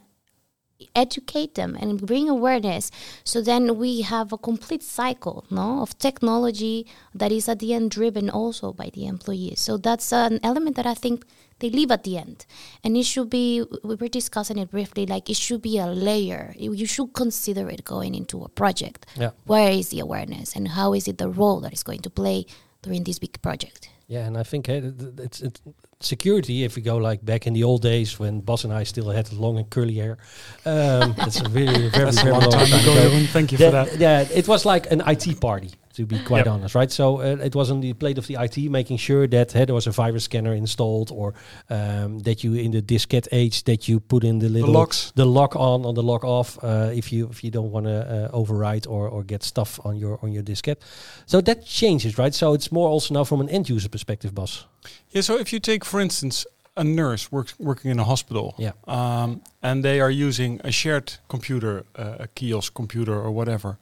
educate 0.96 1.56
them 1.56 1.78
and 1.80 2.06
bring 2.06 2.30
awareness. 2.30 2.92
So 3.24 3.42
then 3.42 3.78
we 3.78 4.02
have 4.02 4.34
a 4.34 4.38
complete 4.38 4.84
cycle 4.84 5.46
no 5.50 5.82
of 5.82 5.98
technology 5.98 6.86
that 7.14 7.32
is 7.32 7.48
at 7.48 7.60
the 7.60 7.74
end 7.74 7.92
driven 7.92 8.30
also 8.30 8.74
by 8.74 8.90
the 8.94 9.06
employees. 9.08 9.60
So 9.62 9.78
that's 9.78 10.12
an 10.14 10.40
element 10.44 10.76
that 10.76 10.86
i 10.86 10.94
think 10.94 11.26
they 11.60 11.70
leave 11.70 11.92
at 11.92 12.04
the 12.04 12.18
end. 12.18 12.46
And 12.84 12.98
it 12.98 13.06
should 13.06 13.30
be 13.30 13.64
we 13.84 13.96
were 13.96 14.10
discussing 14.10 14.58
it 14.58 14.72
briefly 14.72 15.06
like 15.06 15.30
it 15.30 15.38
should 15.38 15.62
be 15.62 15.78
a 15.78 15.88
layer. 15.88 16.54
You 16.58 16.86
should 16.86 17.14
consider 17.14 17.70
it 17.70 17.86
going 17.86 18.16
into 18.16 18.44
a 18.44 18.50
project. 18.50 19.06
Yeah. 19.16 19.32
where 19.46 19.72
is 19.72 19.90
the 19.90 20.00
awareness 20.00 20.56
and 20.56 20.70
how 20.70 20.94
is 20.94 21.08
it 21.08 21.18
the 21.18 21.30
role 21.30 21.60
that 21.62 21.74
is 21.74 21.84
going 21.84 22.02
to 22.02 22.10
play 22.10 22.46
during 22.82 23.04
this 23.04 23.20
big 23.20 23.42
project? 23.42 23.90
Yeah, 24.08 24.26
and 24.28 24.38
I 24.38 24.44
think 24.44 24.68
eh, 24.70 24.82
th- 24.82 24.98
th- 24.98 25.14
it's, 25.20 25.42
it's 25.42 25.62
security. 26.06 26.64
If 26.64 26.76
we 26.76 26.82
go 26.82 26.98
like 26.98 27.24
back 27.26 27.48
in 27.48 27.54
the 27.54 27.64
old 27.64 27.82
days 27.82 28.20
when 28.20 28.42
Bas 28.42 28.64
and 28.64 28.74
I 28.74 28.84
still 28.84 29.10
had 29.10 29.32
long 29.34 29.58
and 29.58 29.70
curly 29.70 29.96
hair, 29.96 30.18
um, 30.66 31.16
it's 31.20 31.40
a 31.42 31.50
really 31.50 31.90
very 31.90 32.06
That's 32.06 32.20
a 32.20 32.24
very 32.24 32.32
long 32.34 32.42
long 32.42 32.52
time 32.52 32.80
ago. 32.82 33.26
Thank 33.32 33.52
you 33.52 33.58
for 33.58 33.72
That- 33.72 33.92
that. 33.92 34.00
Yeah, 34.00 34.28
it 34.34 34.48
was 34.48 34.66
like 34.66 34.92
an 34.92 35.02
IT 35.08 35.40
party, 35.40 35.72
to 35.96 36.06
be 36.06 36.18
quite 36.20 36.46
Yep. 36.46 36.54
honest, 36.54 36.76
right? 36.76 36.92
So 36.92 37.20
uh, 37.22 37.38
it 37.46 37.54
was 37.56 37.70
on 37.72 37.82
the 37.82 37.94
plate 37.94 38.18
of 38.18 38.26
the 38.28 38.36
IT, 38.40 38.58
making 38.70 38.98
sure 38.98 39.28
that 39.28 39.56
uh, 39.56 39.66
there 39.66 39.76
was 39.76 39.88
a 39.88 39.92
virus 39.92 40.24
scanner 40.24 40.54
installed, 40.54 41.12
or 41.12 41.34
um, 41.70 42.20
that 42.20 42.44
you 42.44 42.54
in 42.56 42.72
the 42.72 42.82
diskette 42.82 43.28
age 43.32 43.64
that 43.64 43.88
you 43.88 44.00
put 44.00 44.24
in 44.24 44.40
the 44.40 44.50
little 44.50 44.72
locks. 44.74 45.12
the 45.16 45.26
lock 45.26 45.56
on 45.56 45.86
or 45.86 45.94
the 45.94 46.04
lock 46.04 46.24
off 46.24 46.58
uh, 46.64 46.90
if 46.94 47.12
you 47.12 47.30
if 47.30 47.44
you 47.44 47.52
don't 47.52 47.72
want 47.72 47.86
to 47.86 47.92
uh, 48.32 48.38
overwrite 48.38 48.88
or 48.88 49.08
or 49.10 49.24
get 49.24 49.44
stuff 49.44 49.80
on 49.86 49.96
your 49.98 50.18
on 50.24 50.32
your 50.32 50.44
diskette. 50.44 50.78
So 51.26 51.42
that 51.42 51.66
changes, 51.66 52.18
right? 52.18 52.34
So 52.36 52.54
it's 52.54 52.72
more 52.72 52.90
also 52.90 53.14
now 53.14 53.24
from 53.24 53.42
an 53.42 53.50
end 53.50 53.70
user 53.70 53.90
perspective, 53.90 54.34
Bas. 54.34 54.66
Yeah, 55.12 55.22
so 55.24 55.38
if 55.40 55.52
you 55.54 55.60
take, 55.60 55.86
for 55.86 56.00
instance, 56.02 56.46
a 56.76 56.84
nurse 56.84 57.32
works 57.32 57.54
working 57.60 57.92
in 57.92 58.00
a 58.00 58.04
hospital, 58.04 58.54
Yeah. 58.58 58.72
um, 58.88 59.42
and 59.62 59.84
they 59.84 60.02
are 60.02 60.10
using 60.28 60.60
a 60.64 60.72
shared 60.72 61.14
computer, 61.28 61.86
uh, 61.96 62.24
a 62.24 62.28
kiosk 62.36 62.74
computer 62.74 63.14
or 63.14 63.32
whatever. 63.32 63.78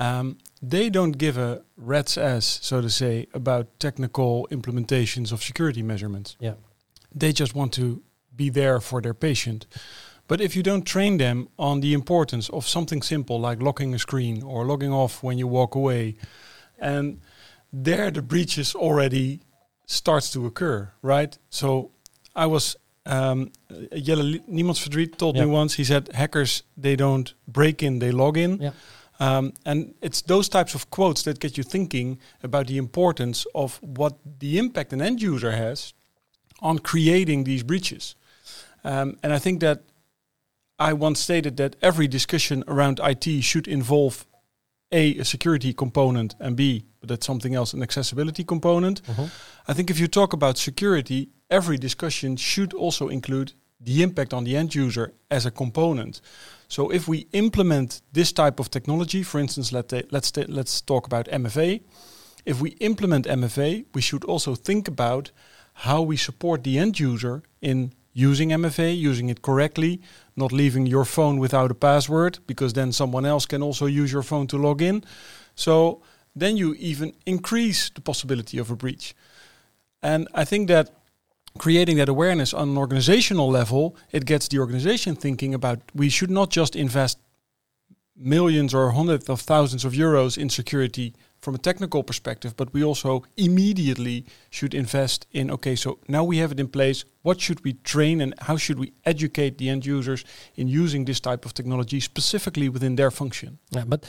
Um, 0.00 0.38
they 0.62 0.90
don't 0.90 1.18
give 1.18 1.36
a 1.38 1.62
rat's 1.76 2.16
ass, 2.18 2.58
so 2.62 2.80
to 2.80 2.88
say, 2.90 3.26
about 3.34 3.66
technical 3.78 4.48
implementations 4.50 5.32
of 5.32 5.42
security 5.42 5.82
measurements. 5.82 6.36
Yeah. 6.40 6.54
They 7.14 7.32
just 7.32 7.54
want 7.54 7.72
to 7.74 8.02
be 8.34 8.50
there 8.50 8.80
for 8.80 9.00
their 9.02 9.14
patient. 9.14 9.66
But 10.26 10.40
if 10.40 10.54
you 10.56 10.62
don't 10.62 10.84
train 10.86 11.18
them 11.18 11.48
on 11.58 11.80
the 11.80 11.92
importance 11.92 12.48
of 12.50 12.66
something 12.66 13.02
simple 13.02 13.38
like 13.40 13.60
locking 13.62 13.94
a 13.94 13.98
screen 13.98 14.42
or 14.42 14.64
logging 14.64 14.92
off 14.92 15.22
when 15.22 15.38
you 15.38 15.48
walk 15.48 15.74
away, 15.74 16.14
and 16.78 17.20
there 17.72 18.10
the 18.10 18.22
breaches 18.22 18.74
already 18.74 19.40
starts 19.86 20.30
to 20.32 20.46
occur, 20.46 20.92
right? 21.02 21.36
So 21.50 21.90
I 22.34 22.46
was 22.46 22.76
um, 23.06 23.50
Jelle 23.96 24.22
Li- 24.22 24.42
Niemands 24.46 24.80
Verdriet 24.80 25.16
told 25.18 25.36
Yeah. 25.36 25.44
me 25.46 25.50
once. 25.50 25.74
He 25.74 25.84
said 25.84 26.08
hackers 26.14 26.62
they 26.76 26.96
don't 26.96 27.34
break 27.46 27.82
in, 27.82 27.98
they 27.98 28.12
log 28.12 28.36
in. 28.36 28.58
Yeah. 28.62 28.70
Um, 29.20 29.52
and 29.66 29.94
it's 30.00 30.22
those 30.22 30.48
types 30.48 30.74
of 30.74 30.90
quotes 30.90 31.22
that 31.24 31.38
get 31.40 31.58
you 31.58 31.62
thinking 31.62 32.18
about 32.42 32.66
the 32.66 32.78
importance 32.78 33.46
of 33.54 33.78
what 33.82 34.14
the 34.40 34.58
impact 34.58 34.92
an 34.92 35.02
end 35.02 35.20
user 35.20 35.52
has 35.52 35.92
on 36.60 36.78
creating 36.78 37.44
these 37.44 37.62
breaches. 37.62 38.16
Um, 38.82 39.18
and 39.22 39.32
I 39.32 39.38
think 39.38 39.60
that 39.60 39.82
I 40.78 40.94
once 40.94 41.20
stated 41.20 41.58
that 41.58 41.76
every 41.82 42.08
discussion 42.08 42.64
around 42.66 42.98
IT 43.02 43.42
should 43.42 43.68
involve 43.68 44.26
A, 44.90 45.16
a 45.18 45.24
security 45.24 45.74
component, 45.74 46.34
and 46.40 46.56
B, 46.56 46.86
but 47.00 47.10
that's 47.10 47.26
something 47.26 47.54
else, 47.54 47.74
an 47.74 47.82
accessibility 47.82 48.42
component. 48.42 49.02
Mhm. 49.02 49.30
I 49.68 49.74
think 49.74 49.90
if 49.90 50.00
you 50.00 50.08
talk 50.08 50.32
about 50.32 50.56
security, 50.56 51.28
every 51.50 51.76
discussion 51.76 52.36
should 52.36 52.72
also 52.72 53.08
include 53.08 53.52
the 53.80 54.02
impact 54.02 54.34
on 54.34 54.44
the 54.44 54.56
end 54.56 54.74
user 54.74 55.12
as 55.30 55.46
a 55.46 55.50
component. 55.50 56.20
So 56.68 56.90
if 56.90 57.08
we 57.08 57.26
implement 57.32 58.02
this 58.12 58.32
type 58.32 58.60
of 58.60 58.70
technology, 58.70 59.22
for 59.22 59.40
instance, 59.40 59.72
let 59.72 59.92
let's 60.12 60.36
let's 60.36 60.80
talk 60.80 61.06
about 61.06 61.26
MFA. 61.26 61.80
If 62.44 62.60
we 62.60 62.70
implement 62.80 63.26
MFA, 63.26 63.84
we 63.94 64.00
should 64.00 64.24
also 64.24 64.54
think 64.54 64.88
about 64.88 65.32
how 65.72 66.02
we 66.02 66.16
support 66.16 66.62
the 66.62 66.78
end 66.78 66.98
user 67.00 67.42
in 67.60 67.92
using 68.12 68.50
MFA, 68.50 68.96
using 68.96 69.28
it 69.28 69.42
correctly, 69.42 70.00
not 70.36 70.52
leaving 70.52 70.86
your 70.86 71.04
phone 71.04 71.38
without 71.38 71.70
a 71.70 71.74
password 71.74 72.38
because 72.46 72.72
then 72.72 72.92
someone 72.92 73.24
else 73.24 73.46
can 73.46 73.62
also 73.62 73.86
use 73.86 74.12
your 74.12 74.22
phone 74.22 74.46
to 74.48 74.58
log 74.58 74.82
in. 74.82 75.04
So 75.54 76.02
then 76.34 76.56
you 76.56 76.74
even 76.78 77.14
increase 77.26 77.90
the 77.90 78.00
possibility 78.00 78.58
of 78.58 78.70
a 78.70 78.76
breach. 78.76 79.14
And 80.02 80.28
I 80.34 80.44
think 80.44 80.68
that 80.68 80.90
creating 81.58 81.96
that 81.96 82.08
awareness 82.08 82.54
on 82.54 82.70
an 82.70 82.78
organizational 82.78 83.50
level, 83.50 83.96
it 84.12 84.24
gets 84.24 84.48
the 84.48 84.58
organization 84.58 85.16
thinking 85.16 85.54
about 85.54 85.78
we 85.94 86.08
should 86.08 86.30
not 86.30 86.50
just 86.50 86.76
invest 86.76 87.18
millions 88.16 88.74
or 88.74 88.90
hundreds 88.90 89.28
of 89.28 89.40
thousands 89.40 89.84
of 89.84 89.92
euros 89.94 90.36
in 90.36 90.50
security 90.50 91.14
from 91.40 91.54
a 91.54 91.58
technical 91.58 92.02
perspective, 92.02 92.54
but 92.56 92.72
we 92.74 92.84
also 92.84 93.24
immediately 93.36 94.26
should 94.50 94.74
invest 94.74 95.26
in 95.32 95.50
okay, 95.50 95.74
so 95.74 95.98
now 96.06 96.22
we 96.22 96.36
have 96.36 96.52
it 96.52 96.60
in 96.60 96.68
place. 96.68 97.04
What 97.22 97.40
should 97.40 97.64
we 97.64 97.74
train 97.82 98.20
and 98.20 98.34
how 98.40 98.58
should 98.58 98.78
we 98.78 98.92
educate 99.04 99.56
the 99.56 99.70
end 99.70 99.86
users 99.86 100.24
in 100.56 100.68
using 100.68 101.06
this 101.06 101.20
type 101.20 101.46
of 101.46 101.54
technology 101.54 102.00
specifically 102.00 102.68
within 102.68 102.96
their 102.96 103.10
function? 103.10 103.58
Yeah, 103.70 103.84
but 103.86 104.04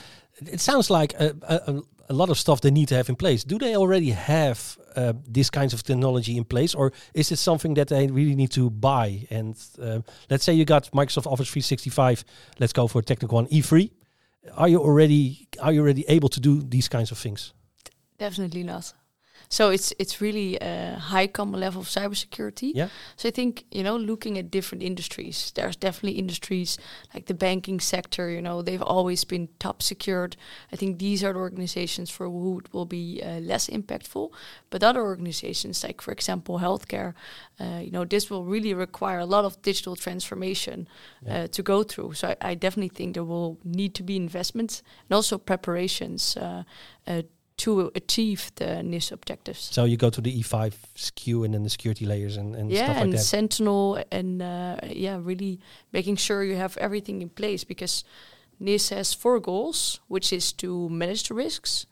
it 0.46 0.60
sounds 0.60 0.90
like 0.90 1.14
a, 1.14 1.34
a, 1.44 1.82
a 2.12 2.14
lot 2.14 2.30
of 2.30 2.38
stuff 2.38 2.60
they 2.60 2.72
need 2.72 2.90
to 2.90 2.96
have 2.96 3.10
in 3.10 3.16
place. 3.16 3.44
Do 3.46 3.58
they 3.58 3.76
already 3.76 4.12
have 4.12 4.78
uh, 4.96 5.14
this 5.26 5.50
kinds 5.50 5.74
of 5.74 5.82
technology 5.82 6.36
in 6.36 6.44
place, 6.44 6.76
or 6.76 6.92
is 7.14 7.32
it 7.32 7.38
something 7.38 7.74
that 7.76 7.88
they 7.88 8.08
really 8.08 8.36
need 8.36 8.52
to 8.52 8.70
buy? 8.70 9.26
And 9.30 9.56
uh, 9.82 10.00
let's 10.30 10.44
say 10.44 10.54
you 10.54 10.66
got 10.66 10.92
Microsoft 10.92 11.26
Office 11.26 11.50
365. 11.50 12.26
Let's 12.60 12.74
go 12.74 12.88
for 12.88 13.00
a 13.00 13.04
technical 13.04 13.36
one, 13.36 13.48
E3. 13.48 13.90
Are 14.58 14.68
you 14.68 14.80
already 14.80 15.48
are 15.62 15.72
you 15.72 15.82
already 15.82 16.04
able 16.08 16.30
to 16.30 16.40
do 16.40 16.62
these 16.62 16.90
kinds 16.90 17.12
of 17.12 17.18
things? 17.18 17.54
Definitely 18.18 18.64
not. 18.64 18.94
So 19.52 19.70
it's 19.70 19.94
it's 20.00 20.22
really 20.22 20.58
a 20.62 20.96
high 20.98 21.28
common 21.28 21.60
level 21.60 21.82
of 21.82 21.88
cybersecurity. 21.88 22.72
Yeah. 22.74 22.88
So 23.18 23.28
I 23.28 23.32
think 23.32 23.66
you 23.70 23.84
know, 23.84 23.98
looking 23.98 24.38
at 24.38 24.50
different 24.50 24.82
industries, 24.82 25.52
there's 25.56 25.76
definitely 25.76 26.18
industries 26.20 26.78
like 27.14 27.26
the 27.26 27.34
banking 27.34 27.82
sector. 27.82 28.30
You 28.30 28.42
know, 28.42 28.62
they've 28.62 28.82
always 28.82 29.26
been 29.26 29.50
top 29.60 29.82
secured. 29.82 30.38
I 30.74 30.78
think 30.78 31.00
these 31.00 31.22
are 31.22 31.34
the 31.34 31.40
organizations 31.40 32.10
for 32.10 32.28
who 32.30 32.60
it 32.60 32.74
will 32.74 32.86
be 32.86 33.22
uh, 33.22 33.40
less 33.42 33.68
impactful. 33.70 34.32
But 34.70 34.84
other 34.84 35.02
organizations, 35.02 35.84
like 35.84 36.02
for 36.02 36.14
example, 36.14 36.60
healthcare, 36.60 37.14
uh, 37.60 37.82
you 37.84 37.92
know, 37.92 38.06
this 38.06 38.30
will 38.30 38.46
really 38.46 38.74
require 38.74 39.20
a 39.20 39.26
lot 39.26 39.44
of 39.46 39.62
digital 39.62 39.96
transformation 39.98 40.88
Yeah. 41.22 41.44
uh, 41.44 41.48
to 41.48 41.62
go 41.64 41.84
through. 41.84 42.14
So 42.14 42.28
I, 42.28 42.52
I 42.52 42.56
definitely 42.56 42.96
think 42.96 43.14
there 43.16 43.28
will 43.28 43.58
need 43.64 43.94
to 43.96 44.04
be 44.04 44.16
investments 44.16 44.82
and 45.10 45.16
also 45.16 45.38
preparations. 45.38 46.38
To 47.62 47.92
achieve 47.94 48.52
the 48.56 48.82
NIS 48.82 49.12
objectives. 49.12 49.60
So 49.72 49.86
you 49.86 49.96
go 49.98 50.10
to 50.10 50.22
the 50.22 50.42
E5 50.42 50.74
SKU 50.96 51.46
and 51.46 51.54
then 51.54 51.64
the 51.64 51.70
security 51.70 52.06
layers 52.06 52.38
and, 52.38 52.56
and 52.56 52.72
yeah, 52.72 52.86
stuff 52.86 52.96
like 52.96 53.04
and 53.04 53.14
that. 53.14 53.20
Sentinel 53.20 54.04
and 54.12 54.42
uh, 54.42 54.78
yeah, 54.88 55.20
really 55.22 55.60
making 55.92 56.16
sure 56.16 56.44
you 56.44 56.56
have 56.56 56.76
everything 56.78 57.22
in 57.22 57.30
place 57.30 57.64
because 57.64 58.04
NIS 58.60 58.90
has 58.90 59.14
four 59.14 59.40
goals, 59.40 60.00
which 60.08 60.34
is 60.34 60.54
to 60.54 60.90
manage 60.90 61.28
the 61.28 61.34
risks, 61.34 61.86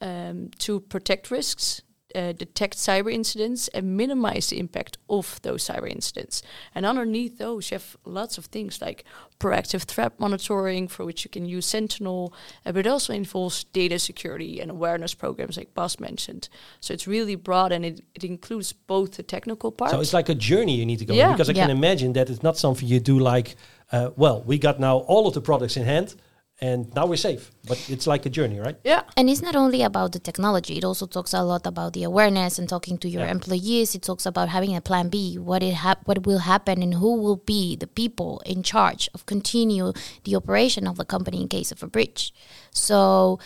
um, 0.00 0.50
to 0.58 0.80
protect 0.80 1.30
risks, 1.30 1.82
uh, 2.14 2.32
detect 2.32 2.76
cyber 2.76 3.12
incidents, 3.12 3.68
and 3.68 3.96
minimize 3.96 4.48
the 4.48 4.58
impact 4.58 4.98
of 5.08 5.40
those 5.42 5.64
cyber 5.64 5.90
incidents. 5.90 6.42
And 6.74 6.86
underneath 6.86 7.38
those, 7.38 7.70
you 7.70 7.76
have 7.76 7.96
lots 8.04 8.38
of 8.38 8.46
things 8.46 8.80
like 8.80 9.04
proactive 9.38 9.82
threat 9.82 10.18
monitoring, 10.18 10.88
for 10.88 11.04
which 11.04 11.24
you 11.24 11.30
can 11.30 11.46
use 11.46 11.66
Sentinel, 11.66 12.32
uh, 12.64 12.72
but 12.72 12.86
it 12.86 12.90
also 12.90 13.12
involves 13.12 13.64
data 13.64 13.98
security 13.98 14.60
and 14.60 14.70
awareness 14.70 15.14
programs, 15.14 15.56
like 15.56 15.74
Bas 15.74 15.98
mentioned. 15.98 16.48
So 16.80 16.94
it's 16.94 17.06
really 17.06 17.36
broad, 17.36 17.72
and 17.72 17.84
it, 17.84 18.00
it 18.14 18.24
includes 18.24 18.72
both 18.72 19.16
the 19.16 19.22
technical 19.22 19.72
part. 19.72 19.90
So 19.90 20.00
it's 20.00 20.12
like 20.12 20.28
a 20.28 20.34
journey 20.34 20.76
you 20.76 20.86
need 20.86 20.98
to 20.98 21.04
go 21.04 21.14
Yeah. 21.14 21.28
on 21.28 21.32
because 21.32 21.50
I 21.50 21.54
can 21.54 21.70
imagine 21.70 22.12
that 22.14 22.30
it's 22.30 22.42
not 22.42 22.56
something 22.56 22.86
you 22.88 23.00
do 23.00 23.18
like, 23.18 23.56
uh, 23.90 24.10
well, 24.16 24.42
we 24.42 24.58
got 24.58 24.78
now 24.78 24.98
all 24.98 25.26
of 25.26 25.34
the 25.34 25.40
products 25.40 25.76
in 25.76 25.84
hand 25.84 26.14
and 26.62 26.94
now 26.94 27.04
we're 27.10 27.16
safe. 27.30 27.50
But 27.66 27.78
it's 27.90 28.06
like 28.06 28.24
a 28.24 28.30
journey, 28.30 28.58
right? 28.66 28.76
yeah, 28.84 29.02
And 29.16 29.28
it's 29.28 29.42
not 29.42 29.56
only 29.56 29.82
about 29.82 30.12
the 30.12 30.18
technology, 30.20 30.74
it 30.78 30.84
also 30.84 31.06
talks 31.06 31.32
a 31.34 31.42
lot 31.42 31.66
about 31.66 31.92
the 31.92 32.04
awareness 32.04 32.52
and 32.58 32.68
talking 32.68 32.96
to 32.98 33.08
your 33.14 33.24
Yeah. 33.24 33.32
employees. 33.36 33.94
It 33.96 34.02
talks 34.10 34.24
about 34.32 34.48
having 34.56 34.72
a 34.76 34.80
plan 34.80 35.08
B, 35.14 35.36
what 35.50 35.62
it 35.62 35.74
hap- 35.86 36.06
what 36.08 36.18
will 36.28 36.42
happen 36.52 36.76
and 36.84 36.94
who 36.94 37.10
will 37.24 37.40
be 37.54 37.62
the 37.76 37.88
people 38.02 38.40
in 38.52 38.62
charge 38.62 39.02
of 39.14 39.26
continue 39.26 39.92
the 40.26 40.34
operation 40.40 40.86
of 40.86 40.94
the 40.96 41.04
company 41.14 41.38
in 41.42 41.48
case 41.48 41.70
of 41.74 41.82
a 41.82 41.88
breach. 41.96 42.32
So 42.70 43.38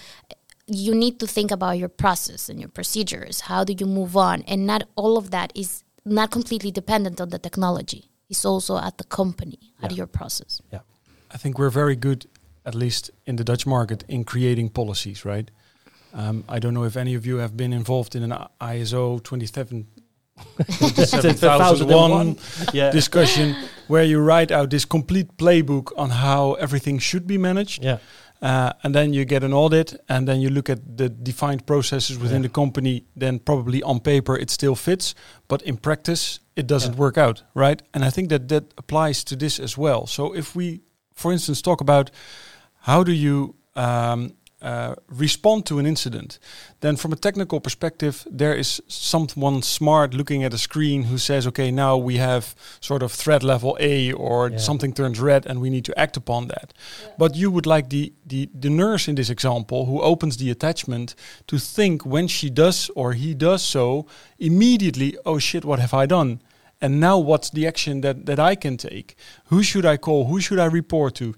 you 0.66 0.94
need 0.94 1.18
to 1.20 1.26
think 1.26 1.50
about 1.50 1.78
your 1.82 1.88
process 2.04 2.49
and 2.50 2.58
your 2.62 2.68
procedures. 2.78 3.37
How 3.50 3.64
do 3.64 3.73
you 3.80 3.87
move 3.87 4.14
on? 4.16 4.42
And 4.52 4.66
not 4.66 4.82
all 4.94 5.16
of 5.16 5.30
that 5.30 5.49
is 5.54 5.85
not 6.04 6.30
completely 6.30 6.70
dependent 6.80 7.20
on 7.20 7.28
the 7.30 7.38
technology. 7.38 8.02
It's 8.28 8.44
also 8.44 8.76
at 8.88 8.99
the 8.99 9.04
company, 9.04 9.58
at 9.82 9.92
your 9.99 10.06
process. 10.18 10.61
Yeah. 10.73 10.80
I 11.35 11.37
think 11.38 11.58
we're 11.58 11.70
very 11.82 11.96
good, 11.96 12.26
at 12.66 12.75
least 12.75 13.11
in 13.25 13.37
the 13.37 13.44
Dutch 13.44 13.66
market, 13.66 14.04
in 14.08 14.25
creating 14.25 14.70
policies, 14.70 15.25
right? 15.25 15.50
Um, 16.12 16.44
I 16.49 16.58
don't 16.58 16.73
know 16.75 16.85
if 16.85 16.96
any 16.96 17.14
of 17.14 17.25
you 17.26 17.37
have 17.38 17.56
been 17.56 17.73
involved 17.73 18.14
in 18.16 18.23
an 18.23 18.35
ISO 18.61 19.23
27 19.23 19.87
27001 20.80 22.37
Yeah. 22.73 22.90
discussion 22.90 23.54
where 23.88 24.04
you 24.04 24.20
write 24.20 24.50
out 24.50 24.70
this 24.70 24.85
complete 24.85 25.37
playbook 25.37 25.92
on 25.96 26.11
how 26.11 26.54
everything 26.54 26.99
should 27.00 27.26
be 27.26 27.38
managed. 27.38 27.85
yeah. 27.85 27.99
Uh, 28.42 28.70
and 28.82 28.94
then 28.94 29.14
you 29.14 29.25
get 29.25 29.42
an 29.42 29.52
audit, 29.54 29.94
and 30.11 30.28
then 30.28 30.40
you 30.42 30.50
look 30.50 30.68
at 30.68 30.78
the 30.99 31.08
defined 31.08 31.64
processes 31.66 32.18
within 32.18 32.42
Yeah. 32.42 32.49
the 32.49 32.52
company. 32.52 33.04
Then 33.16 33.38
probably 33.38 33.82
on 33.82 34.00
paper 34.00 34.37
it 34.37 34.50
still 34.50 34.75
fits, 34.75 35.14
but 35.49 35.62
in 35.62 35.76
practice 35.78 36.40
it 36.54 36.66
doesn't 36.66 36.92
Yeah. 36.92 37.00
work 37.00 37.16
out, 37.18 37.42
right? 37.54 37.82
And 37.94 38.04
I 38.04 38.11
think 38.11 38.28
that 38.28 38.49
that 38.49 38.64
applies 38.76 39.25
to 39.25 39.37
this 39.37 39.58
as 39.58 39.78
well. 39.78 40.06
So 40.06 40.35
if 40.37 40.54
we, 40.54 40.80
for 41.14 41.32
instance, 41.32 41.62
talk 41.62 41.80
about 41.80 42.11
how 42.87 43.02
do 43.05 43.12
you 43.12 43.55
um, 43.75 44.33
uh, 44.62 44.95
respond 45.09 45.66
to 45.66 45.78
an 45.78 45.87
incident, 45.87 46.38
then 46.81 46.97
from 46.97 47.12
a 47.12 47.16
technical 47.16 47.61
perspective, 47.61 48.26
there 48.31 48.55
is 48.55 48.81
someone 48.88 49.61
smart 49.62 50.14
looking 50.14 50.45
at 50.45 50.55
a 50.55 50.59
screen 50.59 51.02
who 51.05 51.19
says, 51.19 51.47
okay, 51.47 51.71
now 51.71 51.97
we 51.97 52.16
have 52.16 52.55
sort 52.81 53.02
of 53.02 53.12
threat 53.12 53.43
level 53.43 53.76
A 53.81 54.12
or 54.12 54.50
Yeah. 54.50 54.59
something 54.59 54.95
turns 54.95 55.21
red 55.21 55.47
and 55.47 55.61
we 55.61 55.69
need 55.69 55.85
to 55.85 55.99
act 55.99 56.16
upon 56.16 56.49
that. 56.49 56.73
But 57.19 57.37
you 57.37 57.50
would 57.50 57.66
like 57.66 57.90
the, 57.90 58.12
the, 58.25 58.49
the 58.55 58.71
nurse 58.71 59.09
in 59.09 59.14
this 59.16 59.31
example 59.31 59.85
who 59.87 60.00
opens 60.00 60.37
the 60.37 60.50
attachment 60.50 61.14
to 61.49 61.59
think 61.59 62.07
when 62.07 62.26
she 62.28 62.49
does 62.50 62.90
or 62.97 63.12
he 63.12 63.35
does 63.35 63.62
so, 63.62 64.07
immediately, 64.38 65.16
oh 65.26 65.38
shit, 65.38 65.64
what 65.64 65.81
have 65.81 65.93
I 65.93 66.07
done? 66.07 66.40
And 66.81 66.99
now 66.99 67.19
what's 67.19 67.50
the 67.50 67.66
action 67.66 68.00
that, 68.02 68.26
that 68.26 68.38
I 68.38 68.55
can 68.55 68.76
take? 68.76 69.16
Who 69.47 69.62
should 69.62 69.85
I 69.85 69.97
call? 69.99 70.26
Who 70.26 70.40
should 70.40 70.59
I 70.59 70.66
report 70.66 71.14
to? 71.16 71.35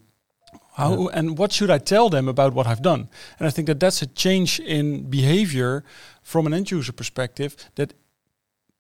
How 0.79 1.09
and 1.09 1.37
what 1.37 1.53
should 1.53 1.71
I 1.71 1.79
tell 1.79 2.09
them 2.09 2.29
about 2.29 2.55
what 2.55 2.67
I've 2.67 2.83
done? 2.83 3.09
And 3.39 3.49
I 3.49 3.51
think 3.51 3.67
that 3.67 3.81
that's 3.81 4.01
a 4.01 4.07
change 4.07 4.61
in 4.61 5.11
behavior 5.11 5.83
from 6.23 6.47
an 6.47 6.55
end 6.55 6.71
user 6.71 6.93
perspective 6.93 7.57
that 7.75 7.95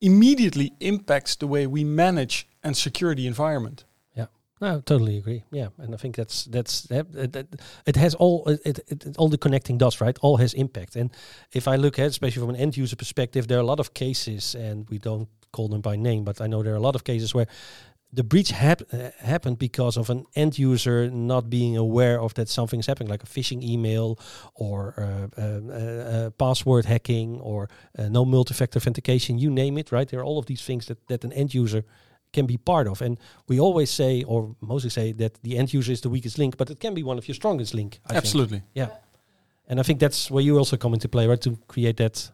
immediately 0.00 0.72
impacts 0.78 1.36
the 1.36 1.48
way 1.48 1.66
we 1.66 1.82
manage 1.84 2.46
and 2.62 2.76
secure 2.76 3.16
the 3.16 3.26
environment. 3.26 3.84
Yeah, 4.14 4.26
no, 4.60 4.76
I 4.76 4.80
totally 4.80 5.18
agree. 5.18 5.42
Yeah, 5.50 5.68
and 5.78 5.92
I 5.92 5.96
think 5.96 6.14
that's 6.14 6.44
that's 6.44 6.82
that, 6.82 7.32
that, 7.32 7.46
it 7.84 7.96
has 7.96 8.14
all 8.14 8.48
it, 8.48 8.60
it, 8.64 8.78
it, 8.88 9.16
all 9.18 9.28
the 9.28 9.38
connecting 9.38 9.76
dots, 9.78 10.00
right? 10.00 10.16
All 10.20 10.36
has 10.36 10.54
impact. 10.54 10.94
And 10.96 11.10
if 11.52 11.66
I 11.66 11.76
look 11.76 11.98
at, 11.98 12.06
especially 12.06 12.40
from 12.40 12.50
an 12.50 12.60
end 12.60 12.76
user 12.76 12.96
perspective, 12.96 13.48
there 13.48 13.58
are 13.58 13.62
a 13.62 13.70
lot 13.70 13.80
of 13.80 13.92
cases, 13.92 14.54
and 14.54 14.88
we 14.88 14.98
don't 14.98 15.28
call 15.50 15.68
them 15.68 15.80
by 15.80 15.96
name, 15.96 16.22
but 16.24 16.40
I 16.40 16.46
know 16.46 16.62
there 16.62 16.74
are 16.74 16.82
a 16.82 16.86
lot 16.86 16.94
of 16.94 17.02
cases 17.02 17.34
where 17.34 17.48
the 18.12 18.24
breach 18.24 18.50
hap- 18.50 18.82
uh, 18.92 19.10
happened 19.20 19.58
because 19.58 19.96
of 19.96 20.08
an 20.08 20.24
end 20.34 20.58
user 20.58 21.10
not 21.10 21.50
being 21.50 21.76
aware 21.76 22.20
of 22.20 22.34
that 22.34 22.48
something's 22.48 22.86
happening, 22.86 23.08
like 23.08 23.22
a 23.22 23.26
phishing 23.26 23.62
email 23.62 24.18
or 24.54 24.94
uh, 24.96 25.40
uh, 25.40 25.72
uh 25.72 26.30
password 26.30 26.86
hacking 26.86 27.38
or 27.40 27.68
uh, 27.98 28.08
no 28.08 28.24
multi-factor 28.24 28.78
authentication. 28.78 29.38
You 29.38 29.50
name 29.50 29.76
it, 29.78 29.92
right? 29.92 30.08
There 30.08 30.20
are 30.20 30.24
all 30.24 30.38
of 30.38 30.46
these 30.46 30.62
things 30.62 30.86
that, 30.86 31.06
that 31.08 31.24
an 31.24 31.32
end 31.32 31.52
user 31.52 31.84
can 32.32 32.46
be 32.46 32.56
part 32.56 32.86
of. 32.86 33.02
And 33.02 33.18
we 33.46 33.60
always 33.60 33.90
say, 33.90 34.22
or 34.22 34.54
mostly 34.60 34.90
say, 34.90 35.12
that 35.12 35.42
the 35.42 35.58
end 35.58 35.72
user 35.72 35.92
is 35.92 36.00
the 36.00 36.10
weakest 36.10 36.38
link, 36.38 36.56
but 36.56 36.70
it 36.70 36.80
can 36.80 36.94
be 36.94 37.02
one 37.02 37.18
of 37.18 37.28
your 37.28 37.34
strongest 37.34 37.74
link. 37.74 38.00
I 38.06 38.16
Absolutely. 38.16 38.58
Think. 38.58 38.70
Yeah. 38.74 38.88
And 39.68 39.78
I 39.78 39.82
think 39.82 40.00
that's 40.00 40.30
where 40.30 40.42
you 40.42 40.56
also 40.56 40.76
come 40.76 40.94
into 40.94 41.08
play, 41.08 41.26
right? 41.26 41.40
To 41.42 41.58
create 41.68 41.98
that 41.98 42.30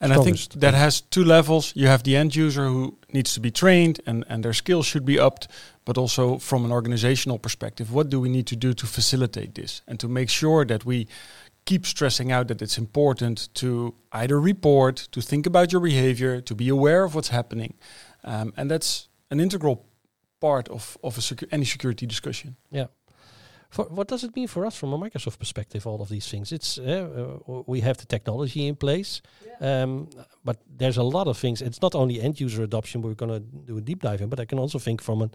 and 0.00 0.12
I 0.12 0.22
think 0.22 0.38
that 0.60 0.74
has 0.74 1.00
two 1.00 1.24
levels. 1.24 1.72
You 1.74 1.86
have 1.86 2.02
the 2.02 2.16
end 2.16 2.36
user 2.36 2.66
who 2.66 2.98
needs 3.12 3.34
to 3.34 3.40
be 3.40 3.50
trained 3.50 4.00
and, 4.06 4.24
and 4.28 4.44
their 4.44 4.52
skills 4.52 4.86
should 4.86 5.04
be 5.04 5.18
upped, 5.18 5.48
but 5.84 5.96
also 5.96 6.38
from 6.38 6.64
an 6.64 6.72
organizational 6.72 7.38
perspective, 7.38 7.92
what 7.92 8.10
do 8.10 8.20
we 8.20 8.28
need 8.28 8.46
to 8.46 8.56
do 8.56 8.74
to 8.74 8.86
facilitate 8.86 9.54
this 9.54 9.82
and 9.86 9.98
to 10.00 10.08
make 10.08 10.28
sure 10.28 10.64
that 10.64 10.84
we 10.84 11.06
keep 11.64 11.84
stressing 11.86 12.30
out 12.30 12.48
that 12.48 12.62
it's 12.62 12.78
important 12.78 13.48
to 13.54 13.94
either 14.12 14.40
report, 14.40 15.08
to 15.12 15.20
think 15.20 15.46
about 15.46 15.72
your 15.72 15.80
behavior, 15.80 16.40
to 16.40 16.54
be 16.54 16.68
aware 16.68 17.04
of 17.04 17.14
what's 17.14 17.28
happening. 17.28 17.74
Um, 18.24 18.52
and 18.56 18.70
that's 18.70 19.08
an 19.30 19.40
integral 19.40 19.84
part 20.40 20.68
of, 20.68 20.96
of 21.02 21.18
a 21.18 21.20
secu 21.20 21.46
any 21.50 21.64
security 21.64 22.06
discussion. 22.06 22.56
Yeah. 22.70 22.86
For 23.70 23.84
what 23.84 24.08
does 24.08 24.24
it 24.24 24.34
mean 24.36 24.48
for 24.48 24.64
us 24.66 24.76
from 24.76 24.92
a 24.92 24.98
Microsoft 24.98 25.38
perspective? 25.38 25.86
All 25.86 26.00
of 26.00 26.08
these 26.08 26.28
things. 26.28 26.52
It's 26.52 26.78
uh, 26.78 27.38
uh, 27.48 27.62
we 27.66 27.80
have 27.80 27.96
the 27.98 28.06
technology 28.06 28.66
in 28.66 28.76
place, 28.76 29.22
yeah. 29.60 29.82
um, 29.82 30.08
but 30.44 30.56
there's 30.78 30.96
a 30.96 31.02
lot 31.02 31.26
of 31.26 31.36
things. 31.38 31.62
It's 31.62 31.82
not 31.82 31.94
only 31.94 32.20
end 32.20 32.40
user 32.40 32.62
adoption. 32.62 33.02
We're 33.02 33.14
going 33.14 33.32
to 33.32 33.40
do 33.40 33.78
a 33.78 33.80
deep 33.80 34.02
dive 34.02 34.20
in, 34.20 34.28
but 34.28 34.40
I 34.40 34.44
can 34.44 34.58
also 34.58 34.78
think 34.78 35.02
from 35.02 35.22
an 35.22 35.30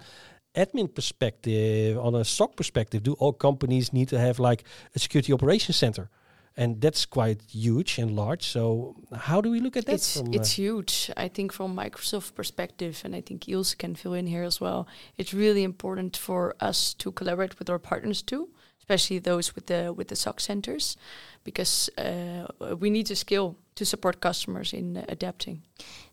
admin 0.55 0.93
perspective, 0.93 1.97
on 1.97 2.15
a 2.15 2.23
SOC 2.25 2.55
perspective. 2.55 3.03
Do 3.03 3.13
all 3.13 3.33
companies 3.33 3.93
need 3.93 4.09
to 4.09 4.19
have 4.19 4.39
like 4.39 4.63
a 4.95 4.99
security 4.99 5.33
operations 5.33 5.77
center? 5.77 6.09
And 6.57 6.81
that's 6.81 7.05
quite 7.05 7.41
huge 7.49 7.97
and 7.97 8.15
large. 8.15 8.43
So 8.43 8.95
how 9.15 9.41
do 9.41 9.49
we 9.49 9.59
look 9.59 9.77
at 9.77 9.85
that? 9.85 9.93
It's 9.93 10.17
it's 10.31 10.53
uh, 10.53 10.61
huge. 10.61 11.11
I 11.15 11.27
think 11.27 11.53
from 11.53 11.75
Microsoft 11.75 12.35
perspective, 12.35 13.01
and 13.05 13.15
I 13.15 13.21
think 13.21 13.47
Ilse 13.47 13.75
can 13.75 13.95
fill 13.95 14.13
in 14.13 14.27
here 14.27 14.43
as 14.43 14.59
well. 14.59 14.87
It's 15.17 15.33
really 15.33 15.63
important 15.63 16.17
for 16.17 16.55
us 16.59 16.93
to 16.95 17.11
collaborate 17.11 17.57
with 17.59 17.69
our 17.69 17.79
partners 17.79 18.21
too, 18.21 18.49
especially 18.81 19.19
those 19.19 19.55
with 19.55 19.67
the 19.67 19.93
with 19.93 20.07
the 20.09 20.15
SOC 20.15 20.39
centers, 20.39 20.97
because 21.43 21.89
uh, 21.97 22.47
we 22.79 22.89
need 22.89 23.05
to 23.07 23.15
skill 23.15 23.55
to 23.75 23.85
support 23.85 24.19
customers 24.19 24.73
in 24.73 24.97
uh, 24.97 25.05
adapting. 25.07 25.61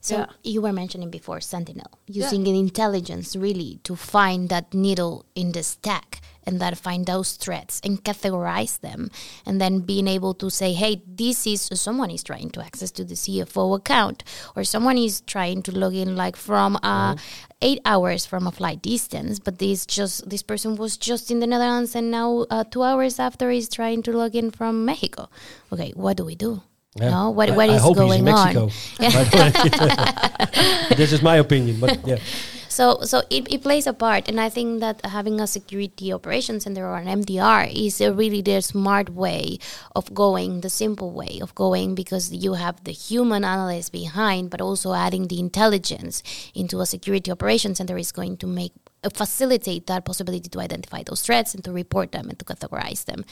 So 0.01 0.19
yeah. 0.19 0.27
you 0.45 0.63
were 0.63 0.73
mentioning 0.73 1.11
before 1.11 1.41
Sentinel 1.41 1.99
using 2.07 2.47
yeah. 2.47 2.55
intelligence 2.55 3.35
really 3.35 3.81
to 3.83 3.97
find 3.97 4.49
that 4.49 4.73
needle 4.73 5.27
in 5.35 5.53
the 5.53 5.63
stack 5.63 6.21
and 6.49 6.61
then 6.61 6.75
find 6.75 7.05
those 7.05 7.33
threats 7.33 7.81
and 7.85 8.03
categorize 8.03 8.81
them 8.81 9.11
and 9.45 9.61
then 9.61 9.81
being 9.81 10.09
able 10.09 10.33
to 10.33 10.49
say 10.51 10.73
hey 10.73 11.03
this 11.07 11.47
is 11.47 11.69
someone 11.75 12.11
is 12.11 12.23
trying 12.23 12.49
to 12.49 12.65
access 12.65 12.91
to 12.91 13.05
the 13.05 13.15
cfo 13.15 13.77
account 13.77 14.25
or 14.57 14.65
someone 14.65 14.97
is 14.97 15.21
trying 15.21 15.61
to 15.63 15.71
log 15.79 15.95
in 15.95 16.17
like 16.17 16.37
from 16.37 16.77
uh, 16.77 17.15
mm-hmm. 17.15 17.48
Eight 17.61 17.81
hours 17.85 18.25
from 18.25 18.47
a 18.47 18.53
flight 18.53 18.81
distance 18.83 19.39
but 19.39 19.59
this 19.59 19.85
just 19.85 20.29
this 20.29 20.43
person 20.43 20.77
was 20.77 20.97
just 20.97 21.31
in 21.31 21.41
the 21.41 21.47
netherlands 21.47 21.95
and 21.95 22.11
now 22.11 22.47
uh, 22.51 22.65
two 22.65 22.83
hours 22.83 23.19
after 23.19 23.51
he's 23.51 23.69
trying 23.69 24.03
to 24.03 24.13
log 24.13 24.35
in 24.37 24.51
from 24.51 24.85
mexico 24.85 25.29
okay 25.73 25.93
what 25.97 26.17
do 26.17 26.25
we 26.25 26.35
do 26.35 26.63
yeah. 26.97 27.11
No, 27.11 27.31
what 27.31 27.51
I, 27.51 27.57
what 27.57 27.69
is 27.69 27.83
going 27.83 28.29
on? 28.29 28.55
this 30.97 31.13
is 31.13 31.23
my 31.23 31.37
opinion, 31.37 31.79
but 31.79 32.05
yeah. 32.07 32.19
So 32.79 33.01
so 33.03 33.23
it, 33.29 33.53
it 33.53 33.63
plays 33.63 33.89
a 33.89 33.93
part, 33.93 34.29
and 34.29 34.39
I 34.41 34.49
think 34.49 34.79
that 34.79 35.05
having 35.05 35.41
a 35.41 35.49
security 35.49 36.13
operations 36.13 36.63
center 36.63 36.87
or 36.87 36.99
an 36.99 37.09
MDR 37.09 37.67
is 37.75 37.99
really 38.01 38.41
the 38.41 38.61
smart 38.63 39.11
way 39.11 39.59
of 39.97 40.15
going, 40.15 40.61
the 40.61 40.71
simple 40.71 41.11
way 41.11 41.41
of 41.43 41.57
going, 41.57 41.97
because 41.97 42.33
you 42.33 42.55
have 42.55 42.85
the 42.85 42.93
human 42.93 43.43
analyst 43.43 43.91
behind, 43.91 44.51
but 44.51 44.61
also 44.61 44.95
adding 44.95 45.27
the 45.27 45.41
intelligence 45.41 46.23
into 46.55 46.79
a 46.79 46.87
security 46.87 47.33
operations 47.33 47.79
center 47.79 47.99
is 47.99 48.13
going 48.13 48.37
to 48.37 48.47
make 48.47 48.75
uh, 49.03 49.11
facilitate 49.11 49.89
that 49.89 50.05
possibility 50.05 50.49
to 50.49 50.61
identify 50.61 51.03
those 51.03 51.23
threats 51.23 51.55
and 51.55 51.65
to 51.65 51.73
report 51.73 52.13
them 52.13 52.29
and 52.29 52.39
to 52.39 52.45
categorize 52.45 53.07
them. 53.07 53.25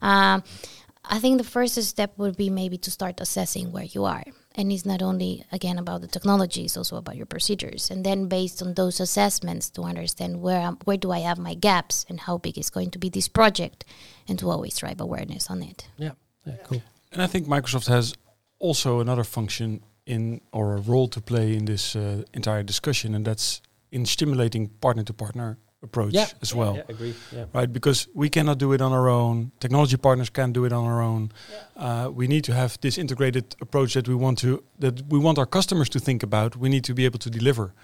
Uh, 0.00 0.40
I 1.04 1.18
think 1.18 1.36
the 1.36 1.44
first 1.44 1.74
step 1.82 2.14
would 2.16 2.38
be 2.38 2.48
maybe 2.48 2.78
to 2.78 2.90
start 2.90 3.20
assessing 3.20 3.70
where 3.70 3.84
you 3.84 4.06
are 4.06 4.24
and 4.54 4.70
it's 4.70 4.86
not 4.86 5.02
only 5.02 5.44
again 5.50 5.78
about 5.78 6.00
the 6.00 6.06
technology 6.06 6.64
it's 6.64 6.76
also 6.76 6.96
about 6.96 7.16
your 7.16 7.26
procedures. 7.26 7.90
And 7.90 8.04
then 8.04 8.28
based 8.28 8.62
on 8.62 8.74
those 8.74 9.00
assessments 9.00 9.70
to 9.70 9.82
understand 9.82 10.40
where 10.40 10.60
I'm, 10.60 10.76
where 10.84 10.96
do 10.96 11.10
i 11.10 11.20
have 11.20 11.38
my 11.38 11.54
gaps 11.54 12.06
and 12.08 12.20
how 12.20 12.38
big 12.38 12.58
is 12.58 12.70
going 12.70 12.90
to 12.92 12.98
be 12.98 13.08
this 13.08 13.28
project 13.28 13.84
and 14.28 14.38
to 14.38 14.50
always 14.50 14.76
drive 14.76 15.00
awareness 15.00 15.50
on 15.50 15.62
it. 15.62 15.88
Yeah, 15.96 16.12
yeah 16.46 16.56
cool. 16.64 16.82
And 17.12 17.22
i 17.22 17.26
think 17.26 17.46
microsoft 17.46 17.88
has 17.88 18.14
also 18.58 19.00
another 19.00 19.24
function 19.24 19.80
in 20.06 20.40
or 20.52 20.76
a 20.76 20.80
role 20.80 21.08
to 21.08 21.20
play 21.20 21.54
in 21.54 21.64
this 21.64 21.96
uh, 21.96 22.22
entire 22.32 22.62
discussion 22.62 23.14
and 23.14 23.24
that's 23.24 23.62
in 23.90 24.04
stimulating 24.04 24.68
partner 24.80 25.02
to 25.04 25.12
partner 25.12 25.58
approach 25.84 26.14
yeah. 26.14 26.26
as 26.42 26.54
well. 26.54 26.76
Yeah, 26.76 26.82
agree. 26.88 27.14
Yeah. 27.30 27.44
Right, 27.52 27.72
because 27.72 28.08
we 28.14 28.28
cannot 28.28 28.58
do 28.58 28.72
it 28.72 28.80
on 28.80 28.92
our 28.92 29.08
own. 29.08 29.52
Technology 29.60 29.96
partners 29.96 30.30
can't 30.30 30.52
do 30.52 30.64
it 30.64 30.72
on 30.72 30.84
our 30.84 31.00
own. 31.02 31.30
Uh, 31.76 32.10
we 32.12 32.26
need 32.26 32.44
to 32.44 32.52
have 32.52 32.78
this 32.80 32.98
integrated 32.98 33.54
approach 33.60 33.94
that 33.94 34.08
we 34.08 34.14
want 34.14 34.38
to 34.38 34.62
that 34.78 35.02
we 35.08 35.18
want 35.18 35.38
our 35.38 35.46
customers 35.46 35.88
to 35.90 36.00
think 36.00 36.22
about. 36.22 36.56
We 36.56 36.68
need 36.68 36.84
to 36.84 36.94
be 36.94 37.04
able 37.04 37.18
to 37.18 37.30
deliver, 37.30 37.74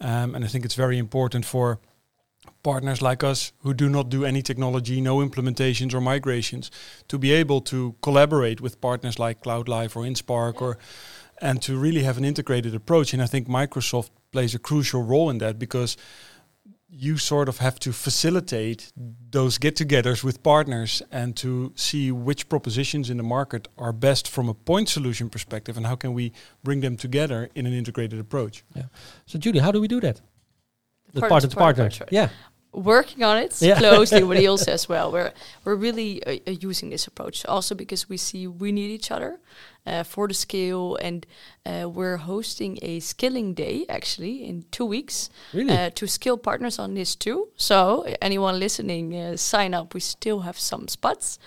um, 0.00 0.34
and 0.34 0.44
I 0.44 0.48
think 0.48 0.64
it's 0.64 0.76
very 0.76 0.98
important 0.98 1.44
for 1.44 1.80
partners 2.62 3.00
like 3.00 3.24
us 3.24 3.52
who 3.62 3.74
do 3.74 3.88
not 3.88 4.08
do 4.08 4.24
any 4.24 4.42
technology, 4.42 5.00
no 5.00 5.18
implementations 5.18 5.94
or 5.94 6.00
migrations, 6.00 6.70
to 7.08 7.18
be 7.18 7.32
able 7.32 7.60
to 7.60 7.94
collaborate 8.02 8.60
with 8.60 8.80
partners 8.80 9.18
like 9.18 9.42
CloudLife 9.42 9.96
or 9.96 10.02
InSpark 10.02 10.60
or 10.60 10.78
and 11.40 11.60
to 11.62 11.76
really 11.78 12.02
have 12.02 12.18
an 12.18 12.24
integrated 12.24 12.74
approach. 12.74 13.12
And 13.12 13.22
I 13.22 13.26
think 13.26 13.48
Microsoft 13.48 14.10
plays 14.32 14.54
a 14.54 14.58
crucial 14.58 15.02
role 15.02 15.30
in 15.30 15.38
that 15.38 15.58
because 15.58 15.96
you 16.88 17.18
sort 17.18 17.48
of 17.48 17.58
have 17.58 17.78
to 17.80 17.92
facilitate 17.92 18.92
those 19.30 19.58
get-togethers 19.58 20.22
with 20.22 20.42
partners 20.42 21.02
and 21.10 21.36
to 21.36 21.72
see 21.74 22.12
which 22.12 22.48
propositions 22.48 23.10
in 23.10 23.16
the 23.16 23.22
market 23.22 23.66
are 23.76 23.92
best 23.92 24.28
from 24.28 24.48
a 24.48 24.54
point 24.54 24.88
solution 24.88 25.28
perspective 25.28 25.76
and 25.76 25.86
how 25.86 25.96
can 25.96 26.14
we 26.14 26.32
bring 26.62 26.80
them 26.80 26.96
together 26.96 27.48
in 27.54 27.66
an 27.66 27.72
integrated 27.72 28.20
approach. 28.20 28.64
Yeah. 28.74 28.84
So 29.26 29.38
Julie, 29.38 29.58
how 29.58 29.72
do 29.72 29.80
we 29.80 29.88
do 29.88 30.00
that? 30.00 30.20
The 31.12 31.20
partner 31.20 31.48
to 31.48 31.56
partner. 31.56 31.84
partner. 31.84 32.06
Yeah 32.10 32.28
working 32.76 33.24
on 33.24 33.38
it 33.38 33.60
yeah. 33.62 33.78
closely 33.78 34.22
with 34.22 34.38
Ilse 34.42 34.68
as 34.68 34.88
well. 34.88 35.10
We're 35.10 35.32
we're 35.64 35.74
really 35.74 36.22
uh, 36.24 36.36
uh, 36.46 36.50
using 36.60 36.90
this 36.90 37.06
approach 37.06 37.44
also 37.46 37.74
because 37.74 38.08
we 38.08 38.16
see 38.16 38.46
we 38.46 38.70
need 38.70 38.90
each 38.90 39.10
other 39.10 39.40
uh, 39.86 40.02
for 40.02 40.28
the 40.28 40.34
scale, 40.34 40.96
and 40.96 41.26
uh, 41.64 41.88
we're 41.88 42.18
hosting 42.18 42.78
a 42.82 43.00
skilling 43.00 43.54
day 43.54 43.86
actually 43.88 44.44
in 44.44 44.64
two 44.70 44.84
weeks 44.84 45.30
really? 45.52 45.76
Uh, 45.76 45.90
to 45.90 46.06
skill 46.06 46.36
partners 46.36 46.78
on 46.78 46.94
this 46.94 47.16
too. 47.16 47.48
So 47.56 48.04
anyone 48.20 48.58
listening, 48.58 49.16
uh, 49.16 49.36
sign 49.36 49.74
up. 49.74 49.94
We 49.94 50.00
still 50.00 50.40
have 50.40 50.58
some 50.58 50.88
spots. 50.88 51.38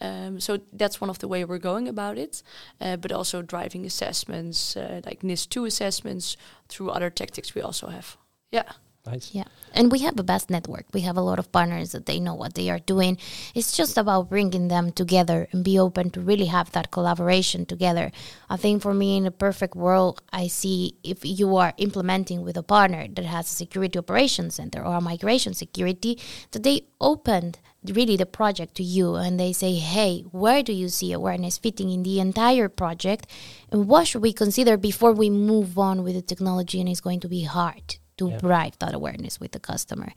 Um, 0.00 0.40
so 0.40 0.60
that's 0.72 1.00
one 1.00 1.10
of 1.10 1.18
the 1.18 1.28
way 1.28 1.44
we're 1.44 1.58
going 1.58 1.88
about 1.88 2.18
it, 2.18 2.42
but 2.78 3.10
also 3.12 3.42
driving 3.42 3.86
assessments 3.86 4.76
like 4.76 5.22
NIS2 5.22 5.66
assessments 5.66 6.36
through 6.68 6.90
other 6.90 7.10
tactics 7.10 7.54
we 7.54 7.62
also 7.62 7.88
have. 7.88 8.16
Yeah. 8.52 8.72
Nice. 9.06 9.30
Yeah. 9.32 9.44
And 9.72 9.92
we 9.92 10.00
have 10.00 10.18
a 10.18 10.24
best 10.24 10.50
network. 10.50 10.86
We 10.92 11.02
have 11.02 11.16
a 11.16 11.20
lot 11.20 11.38
of 11.38 11.52
partners 11.52 11.92
that 11.92 12.06
they 12.06 12.18
know 12.18 12.34
what 12.34 12.54
they 12.54 12.70
are 12.70 12.78
doing. 12.78 13.18
It's 13.54 13.76
just 13.76 13.96
about 13.96 14.28
bringing 14.30 14.68
them 14.68 14.90
together 14.90 15.48
and 15.52 15.62
be 15.62 15.78
open 15.78 16.10
to 16.10 16.20
really 16.20 16.46
have 16.46 16.72
that 16.72 16.90
collaboration 16.90 17.66
together. 17.66 18.10
I 18.48 18.56
think 18.56 18.82
for 18.82 18.94
me, 18.94 19.16
in 19.16 19.26
a 19.26 19.30
perfect 19.30 19.76
world, 19.76 20.22
I 20.32 20.48
see 20.48 20.96
if 21.04 21.24
you 21.24 21.56
are 21.56 21.74
implementing 21.76 22.42
with 22.42 22.56
a 22.56 22.62
partner 22.62 23.06
that 23.06 23.24
has 23.24 23.50
a 23.50 23.54
security 23.54 23.98
operations 23.98 24.56
center 24.56 24.82
or 24.82 24.96
a 24.96 25.00
migration 25.00 25.54
security, 25.54 26.18
that 26.50 26.62
they 26.62 26.86
opened 27.00 27.58
really 27.84 28.16
the 28.16 28.26
project 28.26 28.74
to 28.76 28.82
you 28.82 29.14
and 29.14 29.38
they 29.38 29.52
say, 29.52 29.74
hey, 29.74 30.22
where 30.32 30.62
do 30.62 30.72
you 30.72 30.88
see 30.88 31.12
awareness 31.12 31.58
fitting 31.58 31.90
in 31.90 32.02
the 32.02 32.18
entire 32.18 32.68
project? 32.68 33.26
And 33.70 33.86
what 33.86 34.08
should 34.08 34.22
we 34.22 34.32
consider 34.32 34.76
before 34.76 35.12
we 35.12 35.30
move 35.30 35.78
on 35.78 36.02
with 36.02 36.14
the 36.14 36.22
technology 36.22 36.80
and 36.80 36.88
it's 36.88 37.00
going 37.00 37.20
to 37.20 37.28
be 37.28 37.44
hard? 37.44 37.98
To 38.18 38.30
yeah. 38.30 38.38
drive 38.38 38.78
that 38.78 38.94
awareness 38.94 39.40
with 39.40 39.52
the 39.52 39.60
customer. 39.60 40.12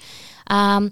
Um, 0.47 0.91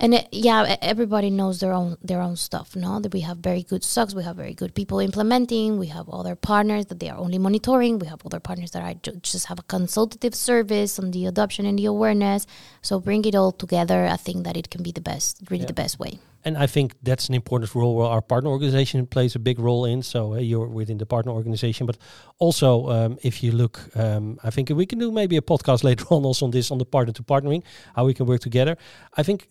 and 0.00 0.14
it, 0.14 0.28
yeah, 0.30 0.74
e- 0.74 0.78
everybody 0.80 1.28
knows 1.28 1.58
their 1.58 1.72
own 1.72 1.96
their 2.02 2.20
own 2.20 2.36
stuff. 2.36 2.76
No, 2.76 3.00
that 3.00 3.12
we 3.12 3.20
have 3.22 3.38
very 3.38 3.64
good 3.64 3.82
stocks, 3.82 4.14
we 4.14 4.22
have 4.22 4.36
very 4.36 4.54
good 4.54 4.74
people 4.74 5.00
implementing, 5.00 5.78
we 5.78 5.88
have 5.88 6.08
other 6.08 6.36
partners 6.36 6.86
that 6.86 7.00
they 7.00 7.08
are 7.10 7.18
only 7.18 7.38
monitoring, 7.38 7.98
we 7.98 8.06
have 8.06 8.24
other 8.24 8.38
partners 8.40 8.70
that 8.70 8.82
are 8.82 8.94
ju- 8.94 9.18
just 9.22 9.46
have 9.46 9.58
a 9.58 9.62
consultative 9.64 10.34
service 10.36 10.98
on 11.00 11.10
the 11.10 11.26
adoption 11.26 11.66
and 11.66 11.78
the 11.78 11.86
awareness. 11.86 12.46
So 12.80 13.00
bring 13.00 13.24
it 13.24 13.34
all 13.34 13.50
together. 13.50 14.06
I 14.06 14.16
think 14.16 14.44
that 14.44 14.56
it 14.56 14.70
can 14.70 14.82
be 14.84 14.92
the 14.92 15.00
best, 15.00 15.42
really 15.50 15.62
Yeah. 15.62 15.66
the 15.66 15.72
best 15.82 15.98
way. 15.98 16.20
And 16.44 16.56
I 16.56 16.66
think 16.66 16.94
that's 17.02 17.28
an 17.28 17.34
important 17.34 17.74
role 17.74 17.96
where 17.96 18.06
our 18.06 18.22
partner 18.22 18.50
organization 18.50 19.06
plays 19.06 19.34
a 19.34 19.38
big 19.38 19.58
role 19.58 19.84
in. 19.84 20.02
So 20.02 20.34
uh, 20.34 20.38
you're 20.38 20.66
within 20.66 20.98
the 20.98 21.06
partner 21.06 21.32
organization, 21.32 21.86
but 21.86 21.98
also 22.38 22.88
um, 22.88 23.18
if 23.22 23.42
you 23.42 23.52
look, 23.52 23.80
um, 23.96 24.38
I 24.44 24.50
think 24.50 24.70
we 24.70 24.86
can 24.86 24.98
do 24.98 25.10
maybe 25.10 25.36
a 25.36 25.42
podcast 25.42 25.84
later 25.88 26.04
on 26.10 26.24
also 26.24 26.46
on 26.46 26.50
this 26.52 26.70
on 26.70 26.78
the 26.78 26.84
partner 26.84 27.12
to 27.12 27.22
partnering, 27.22 27.62
how 27.94 28.06
we 28.06 28.14
can 28.14 28.26
work 28.26 28.40
together. 28.40 28.76
I 29.16 29.22
think 29.22 29.48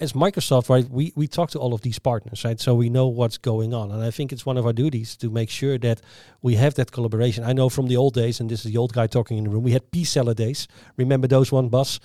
as 0.00 0.12
Microsoft, 0.12 0.68
right, 0.68 0.88
we, 0.90 1.12
we 1.14 1.28
talk 1.28 1.50
to 1.50 1.58
all 1.60 1.72
of 1.72 1.82
these 1.82 2.00
partners, 2.00 2.44
right? 2.44 2.58
So 2.58 2.74
we 2.74 2.90
know 2.90 3.06
what's 3.06 3.38
going 3.38 3.72
on. 3.72 3.92
And 3.92 4.02
I 4.02 4.10
think 4.10 4.32
it's 4.32 4.44
one 4.44 4.56
of 4.56 4.66
our 4.66 4.72
duties 4.72 5.16
to 5.18 5.30
make 5.30 5.48
sure 5.48 5.78
that 5.78 6.00
we 6.42 6.56
have 6.56 6.74
that 6.74 6.90
collaboration. 6.90 7.44
I 7.44 7.52
know 7.52 7.68
from 7.68 7.86
the 7.86 7.96
old 7.96 8.14
days, 8.14 8.40
and 8.40 8.50
this 8.50 8.64
is 8.64 8.72
the 8.72 8.76
old 8.76 8.92
guy 8.92 9.06
talking 9.06 9.38
in 9.38 9.44
the 9.44 9.50
room, 9.50 9.62
we 9.62 9.70
had 9.70 9.88
P-Seller 9.92 10.34
days. 10.34 10.66
Remember 10.96 11.28
those 11.28 11.52
one, 11.52 11.68
Bas? 11.68 12.00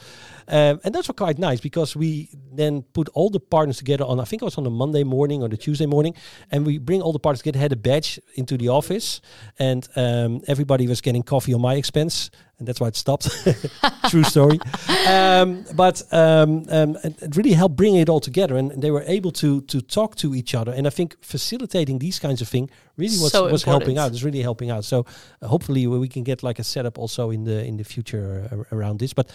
Um, 0.47 0.79
and 0.83 0.93
those 0.93 1.07
were 1.07 1.15
quite 1.15 1.39
nice 1.39 1.61
because 1.61 1.95
we 1.95 2.29
then 2.53 2.83
put 2.93 3.09
all 3.15 3.31
the 3.31 3.39
partners 3.39 3.77
together 3.77 4.03
on, 4.03 4.19
I 4.19 4.23
think 4.23 4.43
it 4.43 4.45
was 4.45 4.59
on 4.59 4.67
a 4.67 4.69
Monday 4.69 5.03
morning 5.03 5.41
or 5.41 5.49
the 5.49 5.57
Tuesday 5.57 5.87
morning, 5.87 6.13
and 6.51 6.67
we 6.67 6.77
bring 6.77 7.01
all 7.01 7.11
the 7.11 7.19
partners 7.19 7.39
together, 7.39 7.57
had 7.57 7.73
a 7.73 7.75
badge 7.75 8.19
into 8.35 8.55
the 8.55 8.69
office, 8.69 9.19
and 9.57 9.87
um, 9.95 10.41
everybody 10.47 10.87
was 10.87 11.01
getting 11.01 11.23
coffee 11.23 11.55
on 11.55 11.61
my 11.61 11.73
expense. 11.73 12.29
And 12.59 12.67
that's 12.67 12.79
why 12.81 12.89
it 12.89 12.95
stopped. 12.97 13.29
True 14.09 14.23
story. 14.23 14.59
Um, 15.07 15.65
but 15.75 16.03
um, 16.11 16.65
um, 16.69 16.97
it 17.03 17.35
really 17.35 17.53
helped 17.53 17.77
bring 17.77 17.95
it 17.95 18.09
all 18.09 18.19
together, 18.19 18.57
and 18.57 18.81
they 18.81 18.91
were 18.91 19.03
able 19.07 19.31
to 19.31 19.61
to 19.61 19.81
talk 19.81 20.15
to 20.17 20.35
each 20.35 20.53
other. 20.53 20.73
And 20.73 20.85
I 20.85 20.89
think 20.89 21.15
facilitating 21.21 21.99
these 21.99 22.19
kinds 22.19 22.41
of 22.41 22.49
things 22.49 22.69
really 22.97 23.17
was, 23.17 23.31
So 23.31 23.49
was 23.49 23.63
helping 23.63 23.97
out. 23.97 24.11
It's 24.11 24.23
really 24.23 24.41
helping 24.41 24.69
out. 24.71 24.83
So 24.83 25.05
uh, 25.41 25.47
hopefully 25.47 25.87
we 25.87 25.97
we 25.99 26.09
can 26.09 26.23
get 26.23 26.43
like 26.43 26.59
a 26.59 26.63
setup 26.63 26.97
also 26.97 27.31
in 27.31 27.45
the 27.45 27.65
in 27.65 27.77
the 27.77 27.83
future 27.83 28.49
uh, 28.51 28.75
around 28.75 28.99
this. 28.99 29.13
But 29.13 29.31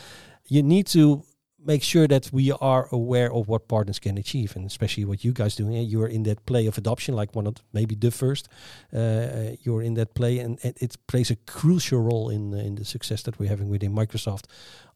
you 0.49 0.63
need 0.63 0.87
to 0.89 1.25
make 1.66 1.83
sure 1.83 2.07
that 2.09 2.31
we 2.33 2.53
are 2.61 2.88
aware 2.92 3.33
of 3.33 3.48
what 3.48 3.68
partners 3.68 3.98
can 3.98 4.18
achieve, 4.18 4.57
and 4.57 4.66
especially 4.66 5.05
what 5.05 5.24
you 5.24 5.33
guys 5.33 5.57
doing. 5.57 5.74
eh, 5.77 5.81
You're 5.81 6.09
in 6.11 6.22
that 6.24 6.44
play 6.46 6.66
of 6.68 6.79
adoption, 6.79 7.14
like 7.16 7.35
one 7.37 7.46
of 7.48 7.55
maybe 7.72 7.94
the 7.96 8.11
first. 8.11 8.48
Uh, 8.92 9.57
you're 9.62 9.83
in 9.83 9.94
that 9.94 10.14
play, 10.14 10.38
and 10.40 10.59
it, 10.64 10.77
it 10.83 10.96
plays 11.07 11.31
a 11.31 11.37
crucial 11.46 12.00
role 12.00 12.29
in 12.35 12.53
in 12.55 12.74
the 12.74 12.85
success 12.85 13.22
that 13.22 13.38
we're 13.38 13.48
having 13.50 13.68
within 13.70 13.92
Microsoft 13.94 14.44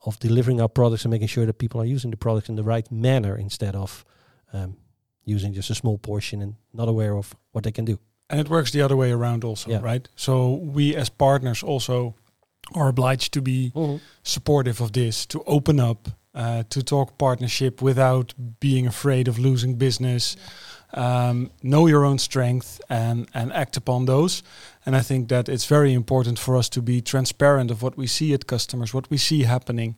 of 0.01 0.19
delivering 0.19 0.61
our 0.61 0.69
products 0.69 1.05
and 1.05 1.11
making 1.13 1.29
sure 1.29 1.47
that 1.47 1.59
people 1.59 1.81
are 1.81 1.95
using 1.95 2.11
the 2.11 2.17
products 2.17 2.49
in 2.49 2.57
the 2.57 2.63
right 2.75 2.91
manner 2.91 3.37
instead 3.39 3.75
of 3.75 4.05
um, 4.53 4.77
using 5.25 5.55
just 5.57 5.71
a 5.71 5.75
small 5.75 5.99
portion 5.99 6.43
and 6.43 6.55
not 6.73 6.89
aware 6.89 7.17
of 7.17 7.35
what 7.53 7.65
they 7.65 7.73
can 7.73 7.85
do. 7.85 7.99
And 8.31 8.41
it 8.41 8.49
works 8.49 8.71
the 8.71 8.83
other 8.85 8.97
way 8.97 9.11
around 9.13 9.45
also, 9.45 9.71
Yeah. 9.71 9.81
right? 9.83 10.09
So 10.17 10.55
we 10.75 10.97
as 10.97 11.09
partners 11.11 11.63
also 11.63 12.15
are 12.75 12.89
obliged 12.89 13.33
to 13.33 13.41
be 13.43 13.73
supportive 14.23 14.81
of 14.85 14.91
this, 14.93 15.27
to 15.27 15.43
open 15.47 15.81
up, 15.81 16.09
uh, 16.35 16.63
to 16.69 16.83
talk 16.83 17.19
partnership 17.19 17.83
without 17.83 18.35
being 18.61 18.87
afraid 18.87 19.29
of 19.29 19.39
losing 19.39 19.75
business. 19.77 20.37
Um, 20.95 21.51
know 21.63 21.87
your 21.87 22.05
own 22.05 22.19
strength 22.19 22.81
and 22.89 23.29
and 23.35 23.53
act 23.53 23.77
upon 23.77 24.07
those. 24.07 24.43
And 24.87 24.97
I 24.97 25.03
think 25.03 25.29
that 25.29 25.49
it's 25.49 25.67
very 25.67 25.93
important 25.93 26.39
for 26.39 26.57
us 26.57 26.69
to 26.71 26.83
be 26.83 27.03
transparent 27.03 27.71
of 27.71 27.83
what 27.83 27.97
we 27.97 28.07
see 28.07 28.33
at 28.35 28.47
customers, 28.47 28.95
what 28.95 29.11
we 29.11 29.19
see 29.19 29.43
happening. 29.45 29.97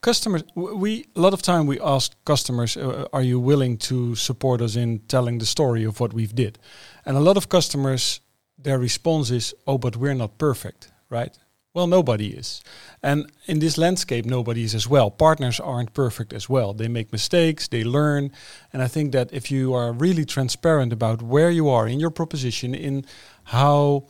Customers, 0.00 0.42
we 0.54 1.04
a 1.14 1.20
lot 1.20 1.32
of 1.32 1.42
time 1.42 1.66
we 1.66 1.80
ask 1.80 2.12
customers, 2.24 2.76
uh, 2.76 3.06
"Are 3.12 3.24
you 3.24 3.40
willing 3.40 3.78
to 3.78 4.14
support 4.14 4.60
us 4.60 4.76
in 4.76 5.00
telling 5.06 5.38
the 5.38 5.46
story 5.46 5.86
of 5.86 6.00
what 6.00 6.12
we've 6.12 6.34
did?" 6.34 6.58
And 7.04 7.16
a 7.16 7.20
lot 7.20 7.36
of 7.36 7.48
customers, 7.48 8.20
their 8.62 8.78
response 8.80 9.34
is, 9.34 9.54
"Oh, 9.64 9.78
but 9.78 9.96
we're 9.96 10.16
not 10.16 10.38
perfect, 10.38 10.92
right?" 11.10 11.38
Well, 11.76 11.86
nobody 11.86 12.28
is. 12.28 12.62
And 13.02 13.30
in 13.44 13.58
this 13.58 13.76
landscape, 13.76 14.24
nobody 14.24 14.62
is 14.62 14.74
as 14.74 14.88
well. 14.88 15.10
Partners 15.10 15.60
aren't 15.60 15.92
perfect 15.92 16.32
as 16.32 16.48
well. 16.48 16.72
They 16.72 16.88
make 16.88 17.12
mistakes, 17.12 17.68
they 17.68 17.84
learn. 17.84 18.32
And 18.72 18.80
I 18.80 18.88
think 18.88 19.12
that 19.12 19.30
if 19.30 19.50
you 19.50 19.74
are 19.74 19.92
really 19.92 20.24
transparent 20.24 20.90
about 20.90 21.20
where 21.20 21.50
you 21.50 21.68
are 21.68 21.86
in 21.86 22.00
your 22.00 22.08
proposition, 22.08 22.74
in 22.74 23.04
how 23.44 24.06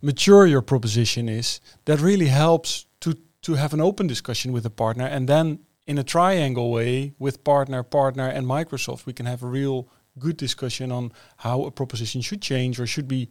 mature 0.00 0.46
your 0.46 0.62
proposition 0.62 1.28
is, 1.28 1.60
that 1.84 2.00
really 2.00 2.28
helps 2.28 2.86
to, 3.00 3.18
to 3.42 3.56
have 3.56 3.74
an 3.74 3.82
open 3.82 4.06
discussion 4.06 4.50
with 4.50 4.64
a 4.64 4.70
partner. 4.70 5.04
And 5.04 5.28
then 5.28 5.58
in 5.86 5.98
a 5.98 6.04
triangle 6.04 6.70
way 6.70 7.12
with 7.18 7.44
partner, 7.44 7.82
partner, 7.82 8.26
and 8.26 8.46
Microsoft, 8.46 9.04
we 9.04 9.12
can 9.12 9.26
have 9.26 9.42
a 9.42 9.48
real 9.48 9.86
good 10.18 10.38
discussion 10.38 10.90
on 10.90 11.12
how 11.36 11.64
a 11.64 11.70
proposition 11.70 12.22
should 12.22 12.40
change 12.40 12.80
or 12.80 12.86
should 12.86 13.06
be 13.06 13.28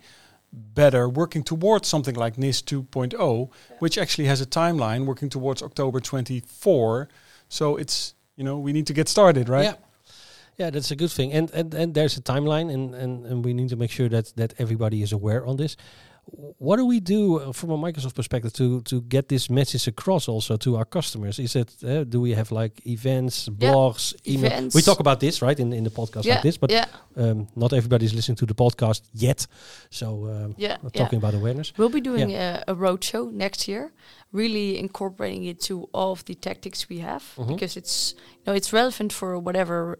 better 0.53 1.07
working 1.07 1.43
towards 1.43 1.87
something 1.87 2.15
like 2.15 2.37
NIS 2.37 2.61
2.0, 2.61 3.49
which 3.79 3.97
actually 3.97 4.25
has 4.25 4.41
a 4.41 4.45
timeline 4.45 5.05
working 5.05 5.29
towards 5.29 5.61
October 5.61 5.99
24. 5.99 7.09
So 7.49 7.77
it's, 7.77 8.13
you 8.35 8.43
know, 8.43 8.57
we 8.57 8.73
need 8.73 8.87
to 8.87 8.93
get 8.93 9.07
started, 9.07 9.49
right? 9.49 9.63
Yeah. 9.63 9.73
Yeah, 10.57 10.69
that's 10.69 10.91
a 10.91 10.95
good 10.95 11.09
thing. 11.09 11.31
And 11.33 11.49
and, 11.51 11.73
and 11.73 11.93
there's 11.95 12.17
a 12.17 12.21
timeline 12.21 12.71
and, 12.71 12.93
and, 12.93 13.25
and 13.25 13.43
we 13.43 13.53
need 13.53 13.69
to 13.69 13.75
make 13.75 13.89
sure 13.89 14.09
that, 14.09 14.33
that 14.35 14.53
everybody 14.59 15.01
is 15.01 15.11
aware 15.11 15.45
on 15.45 15.57
this. 15.57 15.75
What 16.57 16.77
do 16.77 16.85
we 16.85 16.99
do 16.99 17.39
uh, 17.39 17.51
from 17.53 17.71
a 17.71 17.77
Microsoft 17.77 18.15
perspective 18.15 18.53
to, 18.53 18.81
to 18.81 19.01
get 19.01 19.27
this 19.27 19.49
message 19.49 19.87
across 19.87 20.27
also 20.27 20.57
to 20.57 20.77
our 20.77 20.85
customers? 20.85 21.39
Is 21.39 21.55
it 21.55 21.75
uh, 21.83 22.03
do 22.03 22.21
we 22.21 22.31
have 22.33 22.51
like 22.51 22.81
events, 22.85 23.47
Yeah, 23.59 23.71
blogs, 23.71 24.13
email? 24.27 24.45
events. 24.51 24.75
We 24.75 24.81
talk 24.81 24.99
about 24.99 25.19
this 25.19 25.41
right 25.41 25.59
in 25.59 25.73
in 25.73 25.83
the 25.83 25.89
podcast 25.89 26.23
yeah, 26.25 26.35
like 26.35 26.43
this, 26.43 26.57
but 26.57 26.71
yeah, 26.71 26.85
um, 27.17 27.47
not 27.55 27.73
everybody's 27.73 28.13
listening 28.13 28.37
to 28.37 28.45
the 28.45 28.55
podcast 28.55 29.01
yet. 29.13 29.47
So 29.89 30.07
um, 30.27 30.55
yeah, 30.57 30.77
we're 30.81 30.91
yeah. 30.93 31.03
talking 31.03 31.17
about 31.19 31.33
awareness. 31.33 31.73
We'll 31.77 31.89
be 31.93 32.01
doing 32.01 32.31
a, 32.31 32.63
a 32.67 32.75
roadshow 32.75 33.31
next 33.31 33.67
year, 33.67 33.91
really 34.31 34.77
incorporating 34.77 35.43
it 35.45 35.59
to 35.67 35.89
all 35.93 36.11
of 36.11 36.23
the 36.25 36.35
tactics 36.35 36.87
we 36.89 36.99
have 36.99 37.23
Mhm. 37.37 37.47
because 37.47 37.77
it's 37.79 38.15
you 38.37 38.43
know 38.47 38.53
it's 38.55 38.71
relevant 38.73 39.13
for 39.13 39.37
whatever 39.39 39.97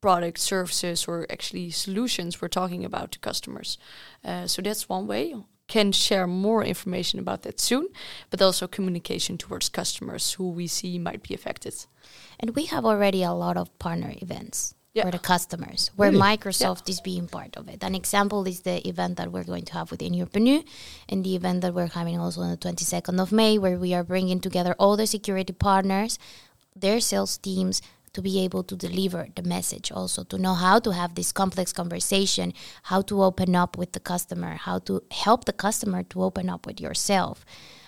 product, 0.00 0.38
services, 0.38 1.06
or 1.08 1.26
actually 1.30 1.70
solutions 1.70 2.40
we're 2.40 2.48
talking 2.48 2.84
about 2.84 3.10
to 3.12 3.18
customers. 3.18 3.78
Uh, 4.24 4.46
so 4.46 4.62
that's 4.62 4.88
one 4.88 5.06
way. 5.06 5.34
Can 5.70 5.92
share 5.92 6.26
more 6.26 6.64
information 6.64 7.20
about 7.20 7.40
that 7.42 7.60
soon, 7.60 7.86
but 8.30 8.42
also 8.42 8.66
communication 8.66 9.38
towards 9.38 9.68
customers 9.68 10.24
who 10.36 10.46
we 10.58 10.66
see 10.66 10.98
might 10.98 11.22
be 11.28 11.32
affected. 11.38 11.74
And 12.40 12.56
we 12.56 12.64
have 12.72 12.84
already 12.84 13.22
a 13.22 13.32
lot 13.44 13.56
of 13.56 13.66
partner 13.78 14.12
events 14.26 14.74
Yeah. 14.96 15.04
for 15.04 15.12
the 15.12 15.20
customers 15.32 15.90
where 15.96 16.10
Really? 16.10 16.22
Microsoft 16.30 16.88
is 16.88 17.00
being 17.00 17.28
part 17.28 17.52
of 17.56 17.68
it. 17.68 17.84
An 17.84 17.94
example 17.94 18.40
is 18.52 18.58
the 18.62 18.78
event 18.92 19.14
that 19.18 19.30
we're 19.32 19.44
going 19.52 19.64
to 19.70 19.74
have 19.78 19.88
within 19.92 20.12
1uur.nu 20.14 20.64
and 21.08 21.18
the 21.24 21.34
event 21.36 21.60
that 21.62 21.72
we're 21.76 21.94
having 22.00 22.18
also 22.18 22.40
on 22.40 22.50
the 22.50 22.56
22nd 22.66 23.20
of 23.20 23.30
May, 23.30 23.52
where 23.56 23.78
we 23.78 23.94
are 23.94 24.02
bringing 24.12 24.40
together 24.40 24.74
all 24.80 24.96
the 24.96 25.06
security 25.06 25.52
partners, 25.68 26.18
their 26.74 26.98
sales 27.00 27.38
teams, 27.38 27.80
to 28.12 28.22
be 28.22 28.40
able 28.40 28.62
to 28.62 28.76
deliver 28.76 29.28
the 29.34 29.42
message 29.42 29.92
also 29.92 30.24
to 30.24 30.38
know 30.38 30.54
how 30.54 30.78
to 30.78 30.92
have 30.92 31.14
this 31.14 31.32
complex 31.32 31.72
conversation 31.72 32.52
how 32.84 33.02
to 33.02 33.22
open 33.22 33.54
up 33.54 33.76
with 33.76 33.92
the 33.92 34.00
customer 34.00 34.54
how 34.54 34.78
to 34.78 35.02
help 35.10 35.44
the 35.44 35.52
customer 35.52 36.02
to 36.02 36.22
open 36.22 36.48
up 36.48 36.66
with 36.66 36.80
yourself 36.80 37.44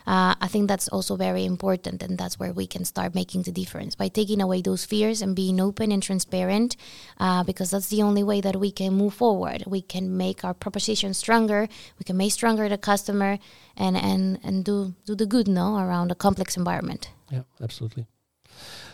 uh, 0.06 0.34
I 0.40 0.48
think 0.48 0.68
that's 0.68 0.88
also 0.88 1.16
very 1.16 1.44
important, 1.44 2.02
and 2.02 2.18
that's 2.18 2.38
where 2.38 2.52
we 2.52 2.66
can 2.66 2.84
start 2.84 3.14
making 3.14 3.42
the 3.42 3.52
difference 3.52 3.94
by 3.94 4.08
taking 4.08 4.40
away 4.40 4.62
those 4.62 4.84
fears 4.84 5.22
and 5.22 5.36
being 5.36 5.60
open 5.60 5.92
and 5.92 6.02
transparent, 6.02 6.76
uh, 7.18 7.44
because 7.44 7.70
that's 7.70 7.88
the 7.88 8.02
only 8.02 8.22
way 8.22 8.40
that 8.40 8.56
we 8.56 8.70
can 8.70 8.94
move 8.94 9.14
forward. 9.14 9.64
We 9.66 9.80
can 9.80 10.16
make 10.16 10.44
our 10.44 10.54
proposition 10.54 11.14
stronger. 11.14 11.68
We 11.98 12.04
can 12.04 12.16
make 12.16 12.32
stronger 12.32 12.68
the 12.68 12.78
customer, 12.78 13.38
and 13.76 13.96
and 13.96 14.38
and 14.42 14.64
do 14.64 14.94
do 15.06 15.14
the 15.14 15.26
good, 15.26 15.48
no, 15.48 15.76
around 15.76 16.10
a 16.10 16.16
complex 16.16 16.56
environment. 16.56 17.10
Yeah, 17.30 17.42
absolutely. 17.60 18.06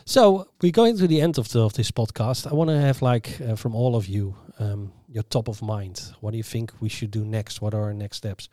So 0.09 0.49
we're 0.63 0.73
going 0.73 0.97
to 0.97 1.07
the 1.07 1.21
end 1.21 1.37
of 1.37 1.49
the 1.49 1.61
of 1.61 1.75
this 1.75 1.91
podcast. 1.91 2.47
I 2.51 2.55
want 2.55 2.71
to 2.71 2.81
have 2.81 3.03
like 3.03 3.39
uh, 3.43 3.57
from 3.57 3.75
all 3.75 3.95
of 3.95 4.07
you 4.07 4.35
um, 4.59 4.91
your 5.07 5.23
top 5.23 5.49
of 5.49 5.61
mind. 5.61 6.15
What 6.21 6.31
do 6.31 6.39
you 6.39 6.43
think 6.43 6.73
we 6.81 6.89
should 6.89 7.11
do 7.11 7.25
next? 7.27 7.61
What 7.61 7.75
are 7.75 7.83
our 7.83 7.93
next 7.93 8.17
steps? 8.17 8.49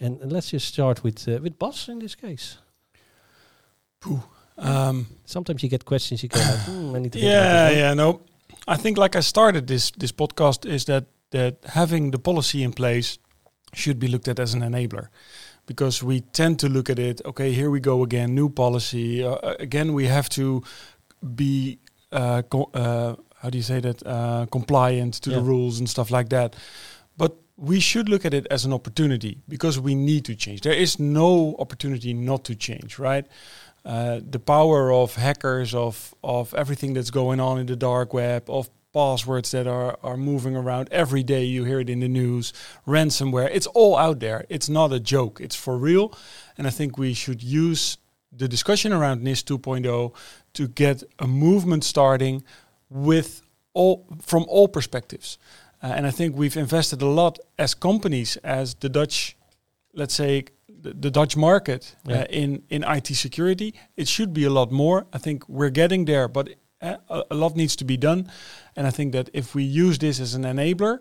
And, 0.00 0.20
and 0.20 0.30
let's 0.30 0.50
just 0.50 0.68
start 0.68 1.02
with 1.02 1.26
uh, 1.26 1.38
with 1.42 1.58
Bas 1.58 1.88
in 1.88 1.98
this 1.98 2.14
case. 2.14 2.58
Um, 4.58 5.06
Sometimes 5.24 5.62
you 5.62 5.70
get 5.70 5.84
questions. 5.84 6.22
You 6.22 6.28
go 6.28 6.40
like, 6.40 6.66
hmm, 6.66 6.96
I 6.96 6.98
need 6.98 7.12
to. 7.12 7.18
yeah, 7.18 7.70
yeah, 7.70 7.94
no. 7.94 8.20
I 8.66 8.76
think 8.76 8.98
like 8.98 9.16
I 9.16 9.22
started 9.22 9.66
this 9.66 9.90
this 9.92 10.12
podcast 10.12 10.66
is 10.66 10.84
that 10.84 11.04
that 11.30 11.54
having 11.64 12.10
the 12.10 12.18
policy 12.18 12.62
in 12.62 12.72
place 12.72 13.18
should 13.72 13.98
be 13.98 14.08
looked 14.08 14.28
at 14.28 14.38
as 14.38 14.54
an 14.54 14.60
enabler 14.60 15.08
because 15.66 16.02
we 16.02 16.20
tend 16.32 16.58
to 16.58 16.68
look 16.68 16.90
at 16.90 16.98
it 16.98 17.20
okay 17.24 17.52
here 17.52 17.70
we 17.70 17.80
go 17.80 18.02
again 18.02 18.34
new 18.34 18.48
policy 18.48 19.22
uh, 19.22 19.32
uh, 19.32 19.54
again 19.60 19.92
we 19.92 20.06
have 20.06 20.28
to 20.28 20.62
be 21.34 21.78
uh, 22.12 22.42
co- 22.42 22.70
uh, 22.74 23.14
how 23.42 23.50
do 23.50 23.58
you 23.58 23.64
say 23.64 23.80
that 23.80 24.02
uh, 24.06 24.46
compliant 24.50 25.14
to 25.22 25.30
Yeah. 25.30 25.36
the 25.36 25.42
rules 25.42 25.78
and 25.78 25.88
stuff 25.88 26.10
like 26.10 26.28
that 26.30 26.56
but 27.16 27.36
we 27.56 27.80
should 27.80 28.08
look 28.08 28.24
at 28.24 28.32
it 28.34 28.46
as 28.50 28.64
an 28.64 28.72
opportunity 28.72 29.38
because 29.48 29.80
we 29.80 29.94
need 29.96 30.24
to 30.24 30.34
change. 30.36 30.60
There 30.60 30.72
is 30.72 30.98
no 31.00 31.56
opportunity 31.58 32.14
not 32.14 32.44
to 32.44 32.54
change, 32.54 33.00
right? 33.00 33.26
Uh, 33.84 34.20
the 34.30 34.38
power 34.38 34.92
of 34.92 35.16
hackers, 35.16 35.74
of 35.74 36.14
of 36.22 36.54
everything 36.54 36.94
that's 36.94 37.10
going 37.10 37.40
on 37.40 37.58
in 37.58 37.66
the 37.66 37.74
dark 37.76 38.14
web, 38.14 38.48
of 38.48 38.70
passwords 38.92 39.50
that 39.50 39.66
are 39.66 39.98
are 40.04 40.16
moving 40.16 40.54
around 40.56 40.88
every 40.92 41.24
day. 41.24 41.42
You 41.44 41.64
hear 41.64 41.80
it 41.80 41.90
in 41.90 41.98
the 42.00 42.08
news. 42.08 42.52
Ransomware. 42.86 43.50
It's 43.52 43.66
all 43.74 43.96
out 43.96 44.20
there. 44.20 44.44
It's 44.48 44.68
not 44.68 44.92
a 44.92 45.00
joke. 45.00 45.40
It's 45.40 45.56
for 45.56 45.76
real. 45.76 46.12
And 46.56 46.66
I 46.66 46.70
think 46.70 46.96
we 46.98 47.12
should 47.14 47.42
use 47.42 47.98
the 48.32 48.48
discussion 48.48 48.92
around 48.92 49.22
NIS 49.22 49.42
2.0 49.42 50.14
to 50.54 50.68
get 50.68 51.02
a 51.18 51.26
movement 51.26 51.84
starting 51.84 52.44
with 52.90 53.42
all 53.74 54.06
from 54.22 54.44
all 54.48 54.68
perspectives. 54.68 55.38
Uh, 55.82 55.86
and 55.96 56.06
I 56.06 56.10
think 56.10 56.36
we've 56.36 56.56
invested 56.56 57.02
a 57.02 57.06
lot 57.06 57.38
as 57.58 57.74
companies, 57.74 58.36
as 58.38 58.74
the 58.74 58.88
Dutch, 58.88 59.36
let's 59.94 60.14
say, 60.14 60.44
the, 60.68 60.92
the 60.92 61.10
Dutch 61.10 61.36
market 61.36 61.96
uh, 62.08 62.24
in 62.30 62.62
in 62.68 62.84
IT 62.84 63.06
security. 63.06 63.74
It 63.96 64.08
should 64.08 64.32
be 64.32 64.44
a 64.44 64.50
lot 64.50 64.70
more. 64.70 65.06
I 65.12 65.18
think 65.18 65.48
we're 65.48 65.70
getting 65.70 66.04
there, 66.06 66.28
but 66.28 66.48
uh, 66.80 66.96
a, 67.08 67.22
a 67.30 67.34
lot 67.34 67.56
needs 67.56 67.76
to 67.76 67.84
be 67.84 67.96
done. 67.96 68.30
And 68.76 68.86
I 68.86 68.90
think 68.90 69.12
that 69.12 69.28
if 69.32 69.54
we 69.54 69.62
use 69.62 69.98
this 69.98 70.20
as 70.20 70.34
an 70.34 70.42
enabler 70.44 71.00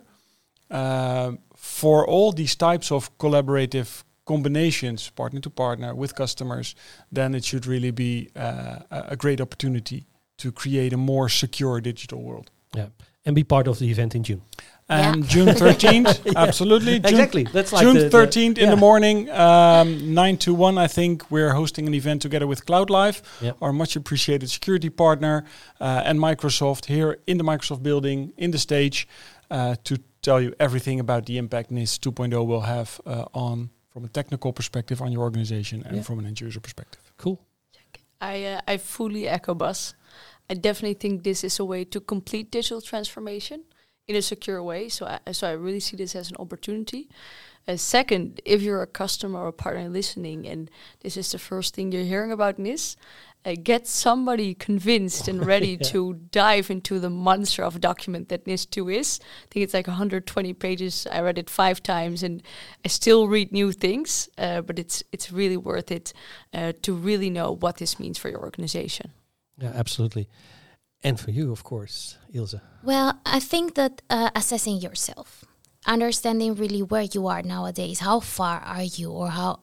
uh, 0.71 1.31
for 1.55 2.07
all 2.07 2.31
these 2.31 2.55
types 2.55 2.91
of 2.91 3.15
collaborative 3.17 4.03
combinations, 4.27 5.09
partner 5.15 5.41
to 5.41 5.49
partner 5.49 5.95
with 5.95 6.13
customers, 6.15 6.75
then 7.11 7.33
it 7.35 7.43
should 7.45 7.65
really 7.65 7.91
be 7.91 8.29
uh, 8.35 8.79
a 8.91 8.99
a 9.13 9.15
great 9.15 9.39
opportunity 9.41 9.99
to 10.37 10.51
create 10.51 10.93
a 10.93 10.97
more 10.97 11.29
secure 11.29 11.81
digital 11.81 12.19
world. 12.21 12.49
Yeah. 12.75 12.87
And 13.25 13.35
be 13.35 13.43
part 13.43 13.67
of 13.67 13.77
the 13.79 13.85
event 13.91 14.13
in 14.15 14.23
June. 14.23 14.41
And 14.89 15.27
June 15.33 15.47
13th, 15.63 16.35
absolutely. 16.35 16.93
June, 16.99 17.11
Exactly. 17.13 17.43
That's 17.53 17.71
like 17.73 17.83
June 17.85 17.95
the- 17.97 18.09
the- 18.09 18.17
13th 18.17 18.57
in 18.57 18.63
yeah. 18.65 18.75
the 18.75 18.77
morning, 18.87 19.29
um, 19.31 20.13
9 20.13 20.37
to 20.37 20.53
1, 20.53 20.77
I 20.85 20.87
think. 20.87 21.23
We're 21.31 21.53
hosting 21.53 21.87
an 21.87 21.93
event 21.93 22.21
together 22.21 22.47
with 22.47 22.59
CloudLife, 22.65 23.21
Yep. 23.41 23.55
our 23.61 23.73
much 23.73 23.95
appreciated 23.97 24.49
security 24.49 24.89
partner, 24.89 25.43
uh, 25.81 26.07
and 26.09 26.19
Microsoft 26.19 26.85
here 26.85 27.17
in 27.25 27.37
the 27.37 27.43
Microsoft 27.43 27.81
building, 27.83 28.31
in 28.37 28.51
the 28.51 28.57
stage, 28.59 29.07
uh, 29.51 29.75
to 29.83 29.93
tell 30.21 30.39
you 30.43 30.53
everything 30.59 30.99
about 30.99 31.25
the 31.25 31.37
impact 31.37 31.69
NIS 31.71 31.97
2.0 31.99 32.45
will 32.45 32.61
have 32.61 32.89
uh, 33.05 33.25
on, 33.33 33.69
from 33.97 34.05
a 34.05 34.09
technical 34.09 34.53
perspective, 34.53 35.01
on 35.01 35.11
your 35.11 35.23
organization 35.23 35.81
and 35.87 35.95
Yeah. 35.95 36.03
from 36.03 36.19
an 36.19 36.27
end 36.27 36.39
user 36.39 36.59
perspective. 36.59 37.01
Cool. 37.17 37.39
I 38.21 38.43
uh, 38.43 38.73
I 38.73 38.77
fully 38.77 39.27
echo 39.27 39.55
Bas. 39.55 39.95
I 40.51 40.53
definitely 40.53 40.99
think 41.03 41.23
this 41.23 41.43
is 41.43 41.59
a 41.59 41.65
way 41.65 41.83
to 41.85 41.99
complete 41.99 42.51
digital 42.51 42.81
transformation 42.81 43.63
in 44.07 44.15
a 44.15 44.21
secure 44.21 44.61
way. 44.61 44.89
So 44.89 45.05
I, 45.05 45.31
so 45.31 45.47
I 45.47 45.53
really 45.53 45.79
see 45.79 45.97
this 45.97 46.15
as 46.15 46.29
an 46.29 46.37
opportunity. 46.37 47.09
Uh, 47.67 47.75
second, 47.75 48.39
if 48.45 48.61
you're 48.61 48.83
a 48.83 48.87
customer 49.01 49.39
or 49.39 49.47
a 49.47 49.61
partner 49.63 49.89
listening 49.89 50.47
and 50.47 50.69
this 50.99 51.17
is 51.17 51.31
the 51.31 51.39
first 51.39 51.73
thing 51.75 51.91
you're 51.91 52.11
hearing 52.13 52.31
about 52.31 52.59
NIS, 52.59 52.97
uh, 53.47 53.55
get 53.63 53.87
somebody 53.87 54.53
convinced 54.53 55.27
and 55.27 55.45
ready 55.53 55.77
Yeah. 55.79 55.89
to 55.91 56.13
dive 56.31 56.69
into 56.69 56.99
the 56.99 57.09
monster 57.09 57.63
of 57.63 57.75
a 57.75 57.79
document 57.79 58.27
that 58.29 58.45
NIS 58.45 58.65
2 58.65 58.89
is. 58.89 59.19
I 59.21 59.47
think 59.49 59.63
it's 59.63 59.73
like 59.73 59.87
120 59.87 60.53
pages. 60.53 61.07
I 61.11 61.21
read 61.21 61.37
it 61.37 61.49
five 61.49 61.81
times 61.81 62.23
and 62.23 62.43
I 62.85 62.89
still 62.89 63.27
read 63.27 63.51
new 63.51 63.71
things, 63.71 64.29
uh, 64.37 64.61
but 64.61 64.77
it's 64.79 65.03
it's 65.11 65.31
really 65.31 65.57
worth 65.57 65.91
it 65.91 66.13
uh, 66.53 66.73
to 66.81 66.93
really 66.93 67.29
know 67.29 67.55
what 67.61 67.77
this 67.77 67.99
means 67.99 68.17
for 68.17 68.29
your 68.29 68.41
organization. 68.41 69.11
Yeah, 69.61 69.71
absolutely. 69.75 70.27
And 71.03 71.19
for 71.19 71.31
you, 71.31 71.51
of 71.51 71.63
course, 71.63 72.17
Ilse. 72.33 72.59
Well, 72.83 73.13
I 73.37 73.39
think 73.39 73.73
that 73.75 74.01
uh, 74.09 74.29
assessing 74.35 74.81
yourself, 74.81 75.45
understanding 75.85 76.55
really 76.55 76.81
where 76.81 77.07
you 77.13 77.27
are 77.27 77.43
nowadays, 77.43 77.99
how 77.99 78.19
far 78.19 78.59
are 78.59 78.83
you, 78.83 79.11
or 79.11 79.29
how 79.29 79.59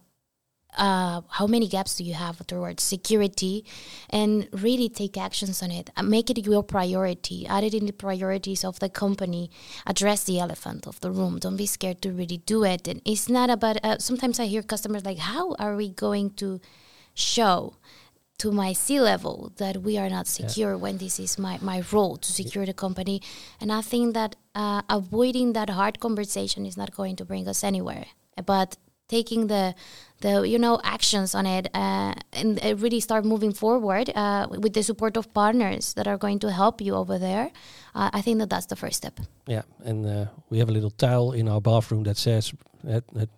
uh, 0.77 1.23
how 1.31 1.47
many 1.47 1.69
gaps 1.69 1.97
do 1.97 2.05
you 2.05 2.15
have 2.15 2.47
towards 2.47 2.83
security, 2.83 3.65
and 4.11 4.49
really 4.53 4.89
take 4.89 5.17
actions 5.17 5.63
on 5.63 5.71
it. 5.71 5.91
Uh, 5.97 6.03
Make 6.03 6.31
it 6.31 6.47
your 6.47 6.63
priority. 6.63 7.47
Add 7.47 7.65
it 7.65 7.75
in 7.75 7.87
the 7.87 7.93
priorities 7.93 8.65
of 8.65 8.79
the 8.79 8.89
company. 8.89 9.51
Address 9.87 10.25
the 10.25 10.39
elephant 10.39 10.87
of 10.87 11.01
the 11.01 11.11
room. 11.11 11.39
Don't 11.39 11.57
be 11.57 11.67
scared 11.67 12.01
to 12.03 12.13
really 12.13 12.39
do 12.39 12.65
it. 12.65 12.87
And 12.89 13.01
it's 13.05 13.29
not 13.29 13.51
about. 13.51 13.79
Uh, 13.85 13.99
sometimes 13.99 14.39
I 14.39 14.47
hear 14.47 14.63
customers 14.63 15.05
like, 15.05 15.19
"How 15.19 15.55
are 15.59 15.77
we 15.77 15.89
going 15.91 16.31
to 16.35 16.61
show?" 17.15 17.77
to 18.39 18.51
my 18.51 18.73
C 18.73 19.01
level 19.01 19.53
that 19.59 19.83
we 19.83 19.97
are 19.97 20.11
not 20.11 20.27
secure 20.27 20.77
when 20.77 20.99
this 20.99 21.21
is 21.21 21.39
my, 21.39 21.59
my 21.63 21.83
role 21.93 22.17
to 22.17 22.33
secure 22.33 22.67
the 22.67 22.75
company. 22.75 23.23
And 23.61 23.73
I 23.73 23.81
think 23.81 24.15
that 24.15 24.35
uh, 24.55 24.83
avoiding 24.91 25.53
that 25.53 25.71
hard 25.71 26.01
conversation 26.01 26.67
is 26.67 26.77
not 26.77 26.95
going 26.95 27.17
to 27.17 27.25
bring 27.25 27.47
us 27.47 27.63
anywhere. 27.63 28.07
But 28.45 28.77
taking 29.09 29.49
the 29.49 29.75
the 30.21 30.49
you 30.49 30.59
know 30.59 30.81
actions 30.83 31.35
on 31.35 31.47
it 31.47 31.69
uh, 31.75 32.15
and 32.33 32.59
uh, 32.65 32.75
really 32.77 33.01
start 33.01 33.25
moving 33.25 33.53
forward 33.53 34.11
uh, 34.15 34.47
with 34.49 34.73
the 34.73 34.83
support 34.83 35.17
of 35.17 35.33
partners 35.33 35.95
that 35.95 36.07
are 36.07 36.17
going 36.17 36.39
to 36.39 36.51
help 36.51 36.81
you 36.81 36.95
over 36.95 37.19
there. 37.19 37.51
Uh, 37.95 38.11
I 38.13 38.23
think 38.23 38.39
that 38.39 38.51
that's 38.51 38.67
the 38.67 38.77
first 38.77 38.97
step. 38.97 39.21
Yeah, 39.47 39.63
and 39.85 40.07
uh, 40.07 40.27
we 40.51 40.59
have 40.59 40.69
a 40.69 40.73
little 40.73 40.91
tile 40.91 41.33
in 41.33 41.49
our 41.49 41.61
bathroom 41.61 42.05
that 42.05 42.17
says, 42.17 42.53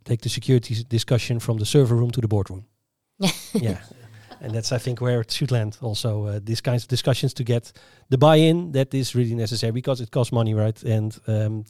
"Take 0.05 0.21
the 0.21 0.29
security 0.29 0.85
discussion 0.89 1.41
from 1.41 1.59
the 1.59 1.67
server 1.67 1.97
room 1.97 2.11
to 2.11 2.21
the 2.21 2.29
boardroom." 2.29 2.65
yeah, 3.53 3.79
and 4.41 4.53
that's 4.53 4.73
I 4.73 4.79
think 4.79 5.01
where 5.01 5.21
it 5.21 5.33
should 5.33 5.51
land. 5.51 5.79
Also, 5.81 6.27
uh, 6.27 6.41
these 6.45 6.61
kinds 6.61 6.83
of 6.83 6.89
discussions 6.89 7.35
to 7.35 7.45
get 7.45 7.73
the 8.09 8.19
buy-in 8.19 8.73
that 8.73 8.95
is 8.95 9.15
really 9.15 9.35
necessary 9.35 9.73
because 9.73 10.01
it 10.03 10.11
costs 10.11 10.33
money, 10.33 10.55
right? 10.55 10.83
And 10.85 11.19
um, 11.27 11.65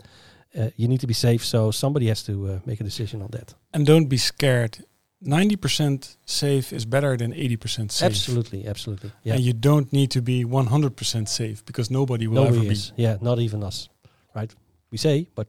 uh, 0.58 0.70
you 0.76 0.88
need 0.88 1.00
to 1.00 1.06
be 1.06 1.14
safe, 1.14 1.44
so 1.44 1.70
somebody 1.70 2.08
has 2.08 2.22
to 2.24 2.32
uh, 2.48 2.58
make 2.64 2.80
a 2.80 2.84
decision 2.84 3.22
on 3.22 3.28
that. 3.30 3.54
And 3.72 3.86
don't 3.86 4.06
be 4.06 4.16
scared. 4.18 4.84
90% 5.24 6.16
safe 6.26 6.72
is 6.72 6.84
better 6.84 7.16
than 7.16 7.32
80% 7.32 7.90
safe. 7.90 8.06
Absolutely, 8.06 8.66
absolutely. 8.66 9.12
Yeah, 9.22 9.34
And 9.34 9.42
you 9.42 9.52
don't 9.54 9.92
need 9.92 10.10
to 10.10 10.20
be 10.20 10.44
100% 10.44 11.28
safe 11.28 11.64
because 11.64 11.90
nobody 11.90 12.26
will 12.26 12.44
nobody 12.44 12.58
ever 12.58 12.72
is. 12.72 12.92
Yeah, 12.96 13.16
not 13.20 13.38
even 13.38 13.62
us, 13.62 13.88
right? 14.34 14.54
We 14.90 14.98
say, 14.98 15.28
but 15.34 15.48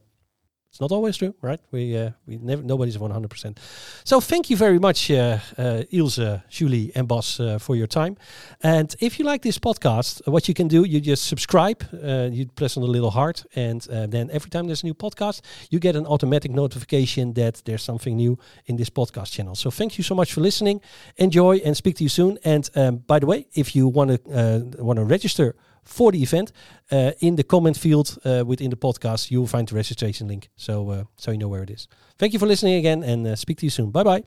it's 0.78 0.92
not 0.92 0.92
always 0.92 1.16
true, 1.16 1.34
right? 1.42 1.60
We 1.72 1.96
uh, 1.96 2.10
we 2.24 2.36
never 2.36 2.62
nobody's 2.62 2.98
one 2.98 3.10
hundred 3.10 3.30
percent. 3.30 3.58
So 4.04 4.20
thank 4.20 4.48
you 4.48 4.56
very 4.56 4.78
much, 4.78 5.10
uh, 5.10 5.38
uh, 5.58 5.82
Ilse, 5.90 6.40
Julie, 6.48 6.92
and 6.94 7.08
Bas 7.08 7.40
uh, 7.40 7.58
for 7.58 7.74
your 7.74 7.88
time. 7.88 8.16
And 8.62 8.94
if 9.00 9.18
you 9.18 9.24
like 9.24 9.42
this 9.42 9.58
podcast, 9.58 10.22
uh, 10.24 10.30
what 10.30 10.46
you 10.46 10.54
can 10.54 10.68
do, 10.68 10.84
you 10.84 11.00
just 11.00 11.26
subscribe. 11.26 11.82
Uh, 11.92 12.28
you 12.30 12.46
press 12.46 12.76
on 12.76 12.84
the 12.84 12.88
little 12.88 13.10
heart, 13.10 13.44
and 13.56 13.80
then 14.10 14.30
every 14.30 14.50
time 14.50 14.66
there's 14.66 14.84
a 14.84 14.86
new 14.86 14.94
podcast, 14.94 15.40
you 15.70 15.80
get 15.80 15.96
an 15.96 16.06
automatic 16.06 16.52
notification 16.52 17.32
that 17.34 17.60
there's 17.64 17.82
something 17.82 18.16
new 18.16 18.38
in 18.66 18.76
this 18.76 18.90
podcast 18.90 19.32
channel. 19.32 19.56
So 19.56 19.70
thank 19.70 19.98
you 19.98 20.04
so 20.04 20.14
much 20.14 20.32
for 20.32 20.42
listening. 20.42 20.80
Enjoy, 21.16 21.56
and 21.64 21.76
speak 21.76 21.96
to 21.96 22.04
you 22.04 22.08
soon. 22.08 22.38
And 22.44 22.70
um, 22.76 22.98
by 22.98 23.18
the 23.18 23.26
way, 23.26 23.46
if 23.52 23.74
you 23.74 23.88
want 23.88 24.10
to 24.10 24.76
want 24.78 24.98
to 24.98 25.04
register 25.04 25.56
for 25.88 26.12
the 26.12 26.22
event, 26.22 26.52
uh, 26.92 27.12
in 27.20 27.36
the 27.36 27.42
comment 27.42 27.76
field 27.76 28.18
uh, 28.24 28.44
within 28.46 28.70
the 28.70 28.76
podcast, 28.76 29.30
you 29.30 29.40
will 29.40 29.48
find 29.48 29.66
the 29.66 29.74
registration 29.74 30.28
link. 30.28 30.48
So 30.56 30.90
uh, 30.90 31.04
so 31.16 31.30
you 31.30 31.38
know 31.38 31.48
where 31.48 31.62
it 31.62 31.70
is. 31.70 31.88
Thank 32.18 32.32
you 32.32 32.38
for 32.38 32.46
listening 32.46 32.74
again, 32.74 33.02
and 33.02 33.26
uh, 33.26 33.36
speak 33.36 33.58
to 33.58 33.66
you 33.66 33.70
soon. 33.70 33.90
Bye 33.90 34.04
bye. 34.04 34.22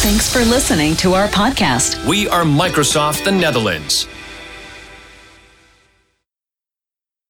Thanks 0.00 0.32
for 0.32 0.40
listening 0.40 0.96
to 0.96 1.14
our 1.14 1.28
podcast. 1.28 2.06
We 2.06 2.28
are 2.28 2.44
Microsoft 2.44 3.24
the 3.24 3.32
Netherlands. 3.32 4.06